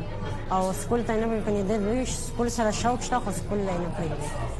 او 0.55 0.73
سکول 0.85 1.03
ته 1.11 1.19
نه 1.21 1.27
مې 1.27 1.45
کني 1.45 1.63
د 1.73 1.85
لوی 1.89 2.05
سکول 2.15 2.51
سره 2.59 2.71
شوق 2.81 3.01
شته 3.09 3.19
خو 3.25 3.31
سکول 3.41 3.57
نه 3.67 3.73
پېږي 3.99 4.58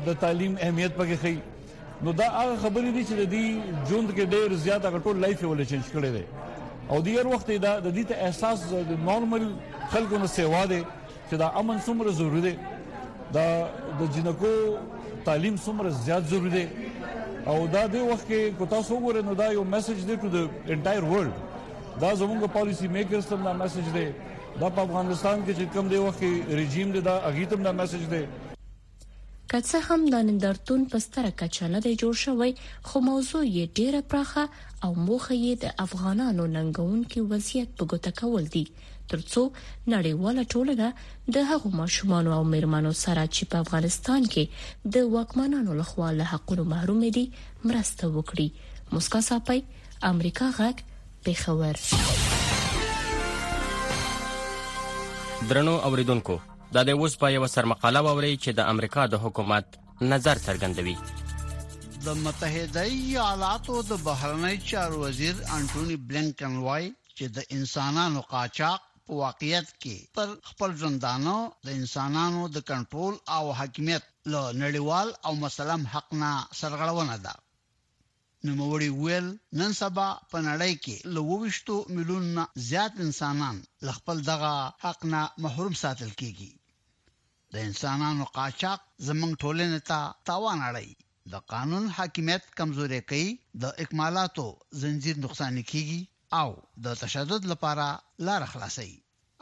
د 0.06 0.14
تعلیم 0.20 0.54
اهمیت 0.62 0.96
پکې 0.96 1.16
خي 1.22 1.36
نو 2.06 2.12
دا 2.18 2.26
هغه 2.36 2.56
خبرې 2.64 2.90
دي 2.96 3.02
چې 3.08 3.14
د 3.20 3.24
دې 3.34 3.44
ژوند 3.88 4.10
کې 4.16 4.24
ډېر 4.34 4.52
زیات 4.64 4.84
غټول 4.94 5.16
لایف 5.24 5.42
ول 5.44 5.64
چینج 5.64 5.86
کړي 5.92 6.10
دي 6.16 6.24
او 6.90 7.00
ډیر 7.08 7.26
وخت 7.32 7.50
دا 7.64 7.72
د 7.80 7.88
دې 7.96 8.04
ته 8.08 8.14
احساس 8.26 8.64
د 8.92 8.96
نارمل 9.08 9.50
خلکو 9.90 10.18
نه 10.22 10.26
سیوا 10.36 10.62
دي 10.70 10.80
چې 11.28 11.34
دا 11.42 11.48
امن 11.62 11.76
څومره 11.86 12.08
ضروری 12.20 12.40
دی 12.46 12.54
دا 13.34 13.46
د 14.00 14.10
جنکو 14.14 14.54
تعلیم 15.24 15.56
څومره 15.66 15.88
زیات 16.06 16.24
ضروری 16.30 16.50
دی 16.50 16.66
او 17.50 17.58
دا 17.74 17.84
د 17.86 17.96
وخت 18.10 18.28
کې 18.28 18.58
کو 18.58 18.66
تاسو 18.66 18.94
وګورئ 18.96 19.22
نو 19.28 19.34
دا 19.34 19.46
یو 19.58 19.64
میسج 19.74 20.06
دی 20.08 20.16
ټو 20.22 20.28
د 20.36 20.48
انټایر 20.72 21.04
ورلد 21.12 22.00
دا 22.00 22.10
زموږ 22.20 22.50
پالیسی 22.52 22.88
میکرز 22.96 23.26
ته 23.26 23.36
دا 23.44 23.52
میسج 23.62 23.86
دی 23.94 24.06
دا 24.60 24.68
په 24.76 24.82
افغانستان 24.86 25.42
کې 25.44 25.52
چې 25.58 25.74
کوم 25.74 25.86
دی 25.90 25.98
وخت 26.00 26.24
رژیم 26.56 26.90
دی 26.94 27.00
دا 27.04 27.12
اغیتم 27.28 27.62
دا 27.66 27.70
میسج 27.76 28.02
دی 28.12 28.20
که 29.52 29.60
څه 29.60 29.78
هم 29.88 30.04
د 30.14 30.24
نندرتون 30.30 30.82
په 30.94 30.98
ستره 31.04 31.30
کچه 31.42 31.68
نه 31.74 31.80
دی 31.84 31.92
جوړ 32.02 32.14
شوی 32.24 32.54
خو 32.90 33.00
موضوع 33.06 33.40
یې 33.44 33.70
ډیره 33.78 34.00
پراخه 34.14 34.44
او 34.84 34.90
موخه 35.06 35.34
یې 35.38 35.62
د 35.64 35.74
افغانانو 35.86 36.46
ننګون 36.56 37.00
کې 37.14 37.30
وضعیت 37.32 37.68
په 37.78 37.86
ګوته 37.92 38.12
کول 38.20 38.48
دي 38.56 38.64
ترڅو 39.12 39.42
نړیواله 39.52 40.48
ټولنه 40.54 41.34
د 41.36 41.50
هغو 41.52 41.70
ماشومان 41.80 42.30
او 42.40 42.44
میرمنو 42.52 42.92
سره 43.04 43.26
چې 43.28 43.50
په 43.52 43.64
افغانستان 43.66 44.26
کې 44.34 44.90
د 44.98 45.12
واکمنانو 45.16 45.78
لخوا 45.84 46.10
له 46.20 46.30
حقونو 46.34 46.68
محروم 46.74 47.04
دي 47.18 47.26
مرسته 47.64 48.12
وکړي 48.18 48.98
مسکا 48.98 49.22
صاحب 49.30 49.78
امریکا 50.12 50.50
غاک 50.60 50.82
پیښور 51.24 51.80
درنو 55.48 55.72
اوریدونکو 55.88 56.36
دا 56.74 56.80
د 56.88 56.90
اوس 57.00 57.12
په 57.20 57.26
یو 57.36 57.44
سرمقاله 57.54 58.00
ووري 58.06 58.32
چې 58.44 58.50
د 58.58 58.60
امریکا 58.72 59.02
د 59.12 59.14
حکومت 59.24 59.66
نظر 60.12 60.36
څرګندوي 60.46 60.96
د 62.06 62.08
متحده 62.24 62.82
ایالاتو 62.96 63.78
د 63.90 63.92
بهرنی 64.06 64.56
چارو 64.70 65.00
وزیر 65.04 65.34
انټونی 65.56 65.96
بلنکن 66.08 66.54
وای 66.66 66.84
چې 67.16 67.24
د 67.36 67.38
انسانانو 67.56 68.20
قاچاق 68.32 68.80
په 69.06 69.12
واقعیت 69.24 69.68
کې 69.82 69.96
پر 70.18 70.28
خپل 70.50 70.70
ژوندانو 70.80 71.36
د 71.66 71.68
انسانانو 71.80 72.42
د 72.54 72.58
کنټرول 72.70 73.14
او 73.36 73.42
حاکمیت 73.60 74.04
له 74.32 74.40
نړیوال 74.64 75.08
او 75.26 75.32
مسلم 75.44 75.82
حق 75.94 76.08
نه 76.22 76.30
سرغړونه 76.60 77.16
ده 77.24 77.34
نوموړي 78.48 78.88
ویل 79.04 79.26
نن 79.58 79.72
سبا 79.80 80.06
په 80.32 80.38
نړۍ 80.48 80.72
کې 80.84 80.96
لوويشتو 81.14 81.74
ملیون 81.96 82.28
زیات 82.68 82.92
انسانان 83.06 83.56
ل 83.86 83.96
خپل 83.98 84.16
دغه 84.30 84.52
حق 84.84 85.00
نه 85.14 85.20
محروم 85.46 85.74
ساتل 85.82 86.10
کیږي 86.20 86.52
د 87.56 87.66
انسانانو 87.70 88.24
قاچاق 88.36 88.80
زمنګ 89.08 89.32
ټولنې 89.42 89.80
ته 89.90 90.00
تاوان 90.30 90.58
اړي 90.68 90.88
د 91.32 91.44
قانون 91.52 91.84
حاکمیت 91.98 92.44
کمزوري 92.60 93.00
کوي 93.12 93.28
د 93.64 93.78
اکمالاتو 93.84 94.46
زنجیر 94.84 95.16
نقصان 95.24 95.54
کیږي 95.72 96.00
او 96.40 96.48
د 96.86 96.98
تشدد 97.02 97.42
لپاره 97.52 97.86
لار 98.30 98.42
خلاصي 98.54 98.90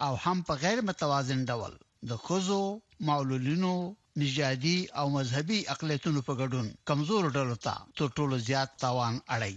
او 0.08 0.12
هم 0.24 0.38
په 0.50 0.62
غیر 0.64 0.82
متوازن 0.88 1.44
ډول 1.52 1.78
د 2.10 2.20
خوزو 2.26 2.60
معلولینو 3.08 3.76
نژادي 4.22 4.78
او 4.98 5.06
مذهبي 5.18 5.58
اقلیتونو 5.74 6.20
په 6.28 6.32
ګډون 6.40 6.66
کمزور 6.90 7.22
ډلو 7.36 7.56
ته 7.66 7.74
تر 7.98 8.06
ټولو 8.16 8.34
زیات 8.48 8.70
تاوان 8.82 9.14
اړي 9.34 9.56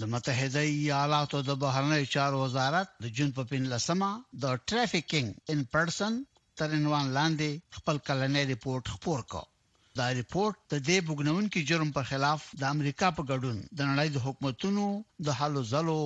د 0.00 0.02
متحده 0.12 0.62
ایالاتو 0.78 1.38
د 1.48 1.50
بهرنیو 1.62 2.10
چارو 2.14 2.36
وزارت 2.44 2.88
د 3.04 3.14
جون 3.16 3.30
په 3.38 3.42
پین 3.50 3.62
لسمه 3.74 4.10
د 4.42 4.58
ټرافیکینګ 4.68 5.28
ان 5.50 5.58
پرسن 5.74 6.12
تر 6.58 6.68
عنوان 6.78 7.06
لاندې 7.18 7.50
خپل 7.76 7.96
کلنۍ 8.08 8.44
ریپورت 8.52 8.84
خپور 8.94 9.20
کړ 9.32 9.44
دا 9.98 10.06
ریپورت 10.20 10.56
د 10.72 10.74
دې 10.88 10.98
بګنونکو 11.08 11.58
جرم 11.68 11.90
په 11.98 12.02
خلاف 12.10 12.40
د 12.60 12.62
امریکا 12.74 13.08
په 13.16 13.22
ګډون 13.30 13.56
د 13.78 13.80
نړۍ 13.90 14.08
د 14.12 14.18
حکومتونو 14.26 14.84
د 15.26 15.38
حل 15.38 15.54
زلو 15.74 16.00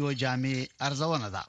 یو 0.00 0.08
جامع 0.22 0.56
ارزونه 0.88 1.28
ده 1.36 1.42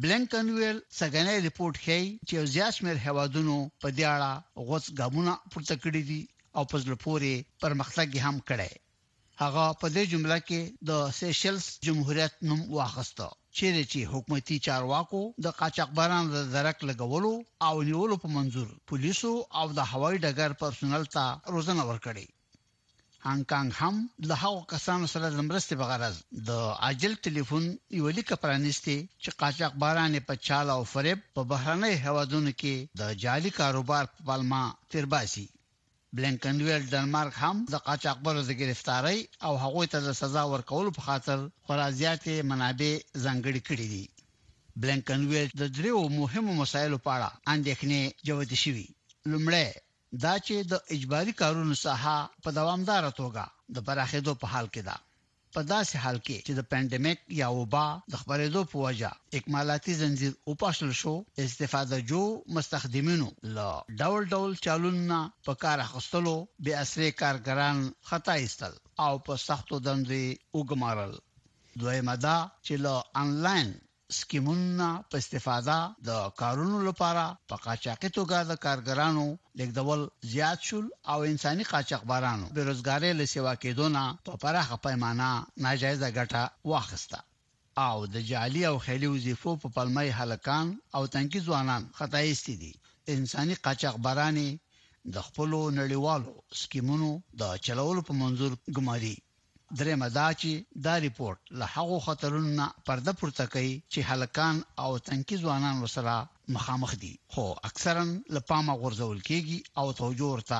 بلنکنویل 0.00 0.78
څنګه 0.98 1.20
ریپورت 1.46 1.76
کوي 1.86 2.04
چې 2.28 2.36
ځاسمیر 2.54 2.96
هوادونو 3.06 3.56
په 3.82 3.88
دې 3.96 4.04
اړه 4.14 4.30
غوڅ 4.66 4.84
غمونه 4.98 5.32
پورته 5.52 5.74
کړی 5.82 6.02
دي 6.10 6.20
او 6.56 6.62
په 6.70 6.76
ځل 6.82 6.94
پورې 7.04 7.32
پرمختګ 7.62 8.08
هم 8.26 8.36
کړی 8.48 8.72
هغه 9.42 9.64
په 9.80 9.86
دې 9.94 10.04
جمله 10.12 10.38
کې 10.48 10.60
د 10.88 10.90
سیشلز 11.20 11.64
جمهوریت 11.86 12.34
نوم 12.48 12.60
واخیسته 12.76 13.26
چیرې 13.56 13.82
چې 13.92 14.10
حکومتي 14.12 14.56
چارواکو 14.66 15.20
د 15.44 15.46
قاچاقبرانو 15.60 16.28
د 16.36 16.40
درک 16.54 16.76
لګولو 16.88 17.32
او 17.66 17.74
نیولو 17.88 18.16
په 18.22 18.28
منزور 18.36 18.68
پولیسو 18.90 19.32
او 19.60 19.66
د 19.78 19.80
هوایي 19.90 20.18
ډګر 20.26 20.50
پرسونل 20.62 21.04
ته 21.14 21.24
روزنه 21.54 21.82
ورکړي 21.90 22.26
هانګ 23.28 23.44
کانګ 23.50 23.68
هم 23.80 23.96
له 24.28 24.34
هغو 24.42 24.60
کسانو 24.72 25.06
سره 25.14 25.26
د 25.30 25.38
مرستې 25.48 25.74
بغرض 25.80 26.16
د 26.48 26.50
عاجل 26.84 27.12
ټلیفون 27.26 27.64
یو 27.98 28.06
لیک 28.16 28.28
پرانیستي 28.42 28.98
چې 29.22 29.28
قاچاق 29.40 29.72
بارانه 29.82 30.18
په 30.28 30.34
چاله 30.46 30.72
او 30.78 30.82
فریب 30.92 31.18
په 31.36 31.40
بهرنۍ 31.50 31.94
هوادونو 32.06 32.52
کې 32.60 32.74
د 33.00 33.02
جعلي 33.22 33.50
کاروبار 33.60 34.04
په 34.14 34.18
پلمه 34.26 34.62
ترباسي 34.92 35.46
بلنکن 36.16 36.56
ویل 36.66 36.84
ډنمارک 36.94 37.34
هم 37.44 37.56
د 37.74 37.76
قاچاقبرو 37.86 38.40
د 38.46 38.50
گرفتاری 38.62 39.18
او 39.46 39.52
هغه 39.62 39.82
ته 39.92 39.98
د 40.06 40.08
سزا 40.20 40.42
ورکولو 40.54 40.88
په 40.96 41.02
خاطر 41.08 41.36
خرازيات 41.66 42.24
منابع 42.50 42.92
ځنګړي 43.24 43.60
کړې 43.68 43.86
دي 43.94 44.04
بلنکن 44.80 45.20
ویل 45.30 45.48
د 45.62 45.64
دریو 45.76 46.00
مهمو 46.20 46.52
مسایلو 46.62 46.98
په 47.04 47.10
اړه 47.16 47.28
اندېښنې 47.54 48.00
جوړې 48.28 48.56
شوې 48.64 48.86
لومړی 49.32 49.68
دا 50.24 50.32
چې 50.46 50.54
د 50.70 50.74
اجباري 50.94 51.32
کارونو 51.40 51.74
ساحه 51.86 52.16
په 52.44 52.50
دوامدار 52.58 53.02
توګه 53.20 53.44
د 53.74 53.76
پراخېدو 53.86 54.32
په 54.40 54.46
حال 54.54 54.66
کې 54.74 54.82
ده 54.88 54.96
په 55.54 55.60
داسې 55.72 55.94
حال 56.02 56.18
کې 56.26 56.36
چې 56.46 56.52
د 56.58 56.60
پېنډمیک 56.70 57.18
یا 57.40 57.48
وبا 57.58 57.84
د 58.12 58.14
خبرېدو 58.20 58.62
په 58.70 58.76
وجه 58.86 59.10
اکمالاتي 59.38 59.92
زنجیر 60.02 60.32
اوپاشل 60.50 60.90
شو 61.00 61.14
استفاده 61.44 61.96
جو 62.10 62.22
مستخدمینو 62.56 63.28
لا 63.56 63.70
ډول 64.00 64.22
ډول 64.34 64.50
چالوونه 64.64 65.18
په 65.46 65.52
کار 65.64 65.78
اخستلو 65.86 66.36
به 66.64 66.72
اسره 66.84 67.08
کارګران 67.22 67.76
خطا 68.10 68.34
ایستل 68.42 68.72
او 69.04 69.12
په 69.26 69.32
سختو 69.46 69.76
دندې 69.86 70.26
وګمارل 70.58 71.12
دویمه 71.80 72.14
دا 72.26 72.36
چې 72.66 72.74
لا 72.86 72.94
انلاین 73.24 73.68
سکیمونه 74.18 74.86
په 75.10 75.16
استفاده 75.22 75.76
د 76.08 76.10
کارونو 76.40 76.78
لپاره 76.88 77.22
په 77.48 77.54
قاچاقي 77.66 78.10
توګه 78.18 78.36
د 78.48 78.52
کارګرانو 78.64 79.22
لیکدول 79.60 80.02
زیات 80.32 80.58
شول 80.70 80.86
او 81.12 81.16
انساني 81.30 81.64
قاچاقبرانو 81.72 82.50
بیروزګاری 82.56 83.10
له 83.20 83.24
سیوا 83.34 83.54
کېدونه 83.64 84.02
په 84.26 84.32
پراخه 84.42 84.76
پیمانه 84.86 85.30
ناجایزه 85.68 86.08
ګټه 86.18 86.42
واخیسته 86.72 87.20
او 87.86 87.94
د 88.14 88.16
جعلی 88.32 88.62
او 88.70 88.76
خیلی 88.86 89.06
وظیفو 89.14 89.50
په 89.62 89.68
پلمای 89.78 90.10
هلکان 90.20 90.66
او 90.96 91.02
تنکی 91.14 91.40
ځوانان 91.46 91.82
خدای 91.98 92.26
استدي 92.36 92.72
انساني 93.16 93.54
قاچاقبرانی 93.66 94.50
د 95.14 95.16
خپل 95.28 95.50
نړیوالو 95.80 96.32
سکیمونو 96.62 97.10
د 97.40 97.42
چلولو 97.66 98.00
په 98.08 98.12
منزور 98.22 98.52
ګماري 98.78 99.16
درې 99.80 99.94
مداچی 100.02 100.54
دا 100.84 100.94
ریپورت 101.06 101.40
له 101.58 101.66
هغه 101.74 101.96
خطرونو 102.06 102.64
پرده 102.86 103.12
پورته 103.20 103.44
کوي 103.52 103.74
چې 103.92 104.00
هلکان 104.10 104.54
او 104.84 104.90
تنکی 105.06 105.36
ځوانان 105.42 105.76
وسره 105.84 106.16
مخامخ 106.54 106.92
دي 107.02 107.12
خو 107.32 107.44
اکثرا 107.68 108.04
له 108.34 108.40
پامه 108.48 108.74
غورځول 108.80 109.18
کیږي 109.28 109.58
او 109.80 109.86
توجه 110.00 110.26
ورته 110.32 110.58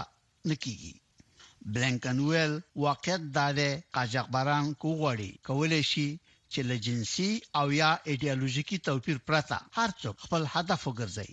نکېږي 0.51 0.95
بلنکنویل 1.73 2.53
واقعیت 2.85 3.23
دا 3.37 3.49
ده 3.59 3.71
قاجغبران 3.97 4.67
کوغړی 4.83 5.31
کولای 5.49 5.83
شي 5.93 6.09
چې 6.53 6.61
له 6.69 6.77
جنسي 6.87 7.31
او 7.59 7.67
یا 7.81 7.91
ایديالوژیکي 8.11 8.77
توپیر 8.89 9.19
پرته 9.29 9.57
هر 9.79 9.91
څوک 10.03 10.17
خپل 10.25 10.43
هدف 10.55 10.81
وګرځي 10.91 11.33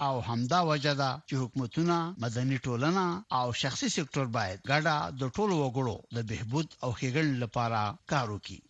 او 0.00 0.20
همدا 0.28 0.60
وجه 0.70 0.94
ده 1.02 1.10
چې 1.28 1.34
حکومتونه 1.42 1.96
مدني 2.24 2.58
ټولنه 2.66 3.04
او 3.38 3.46
شخصي 3.62 3.88
سکتور 3.96 4.26
باید 4.36 4.58
ګډه 4.70 4.96
د 5.20 5.22
ټولو 5.36 5.54
وګړو 5.64 5.96
د 6.16 6.18
بهبود 6.30 6.68
او 6.84 6.90
خېګړ 6.98 7.24
لپاره 7.44 7.80
کار 8.10 8.26
وکړي 8.34 8.60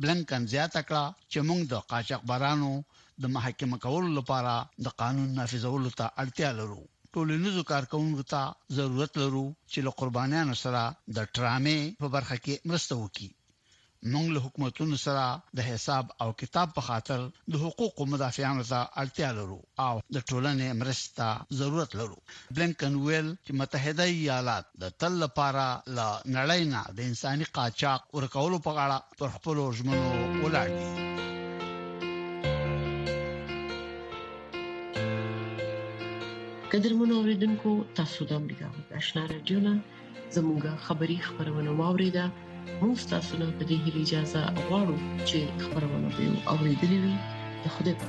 بلنکن 0.00 0.42
زیاته 0.54 0.80
کړه 0.88 1.04
چې 1.32 1.38
موږ 1.48 1.60
د 1.72 1.74
قاچاقبرانو 1.90 2.72
د 3.22 3.24
محاکمه 3.34 3.76
کولو 3.84 4.08
لپاره 4.18 4.54
د 4.84 4.86
قانون 5.00 5.28
نافذولو 5.38 5.90
ته 5.98 6.06
اړتیا 6.22 6.50
لرو 6.60 6.82
ټولنیزو 7.14 7.62
کارکونکو 7.72 8.22
ته 8.32 8.42
ضرورت 8.78 9.12
لرو 9.22 9.46
چې 9.72 9.78
له 9.86 9.90
قربانیانو 10.00 10.54
سره 10.64 10.82
د 11.16 11.18
ټرامې 11.34 11.78
په 12.02 12.06
برخه 12.16 12.36
کې 12.44 12.54
مرسته 12.70 12.92
وکړي 13.02 13.28
موږ 14.12 14.26
له 14.36 14.40
حکومتونو 14.44 14.96
سره 15.04 15.20
د 15.58 15.64
حساب 15.68 16.04
او 16.22 16.28
کتاب 16.40 16.68
په 16.78 16.82
خاطر 16.88 17.20
د 17.52 17.54
حقوقو 17.64 18.02
مدافعانو 18.14 18.64
ته 18.70 18.80
اړتیا 19.02 19.30
لرو 19.38 19.56
او 19.86 19.94
د 20.16 20.18
ټولنې 20.28 20.68
مرسته 20.80 21.26
ضرورت 21.60 21.90
لرو 22.02 22.18
بلنکن 22.58 22.92
ویل 23.06 23.28
چې 23.44 23.52
متحده 23.62 24.04
ایالات 24.18 24.66
د 24.84 24.94
تل 25.00 25.12
لپاره 25.24 25.64
لا 26.00 26.06
نړۍ 26.36 26.62
نه 26.74 26.82
د 27.00 27.10
انساني 27.12 27.46
قاچاق 27.56 28.00
ورکولو 28.20 28.56
په 28.68 28.86
اړه 28.86 29.18
پر 29.18 29.28
خپل 29.34 29.56
ژمنو 29.78 30.06
ولاړ 30.42 30.68
دي 30.78 30.88
قدرمنو 36.72 37.14
اوریدونکو 37.24 37.70
تاسو 37.98 38.20
د 38.30 38.42
امریکا 38.42 38.66
غږ 38.78 38.86
آشنا 39.04 39.22
رادیو 39.36 39.58
نه 39.68 39.74
زموږه 40.36 40.72
خبری 40.88 41.18
خبرونه 41.28 41.70
واوریده 41.84 42.26
موږ 42.82 42.98
تاسو 43.12 43.32
له 43.40 43.46
دې 43.68 43.76
اجازه 44.00 44.42
غواړو 44.64 44.96
چې 45.28 45.38
خبرونه 45.64 46.08
به 46.16 46.26
اوریدلې 46.52 46.98
وي 47.04 47.14
د 47.62 47.64
خوده 47.74 47.92
په 47.98 48.06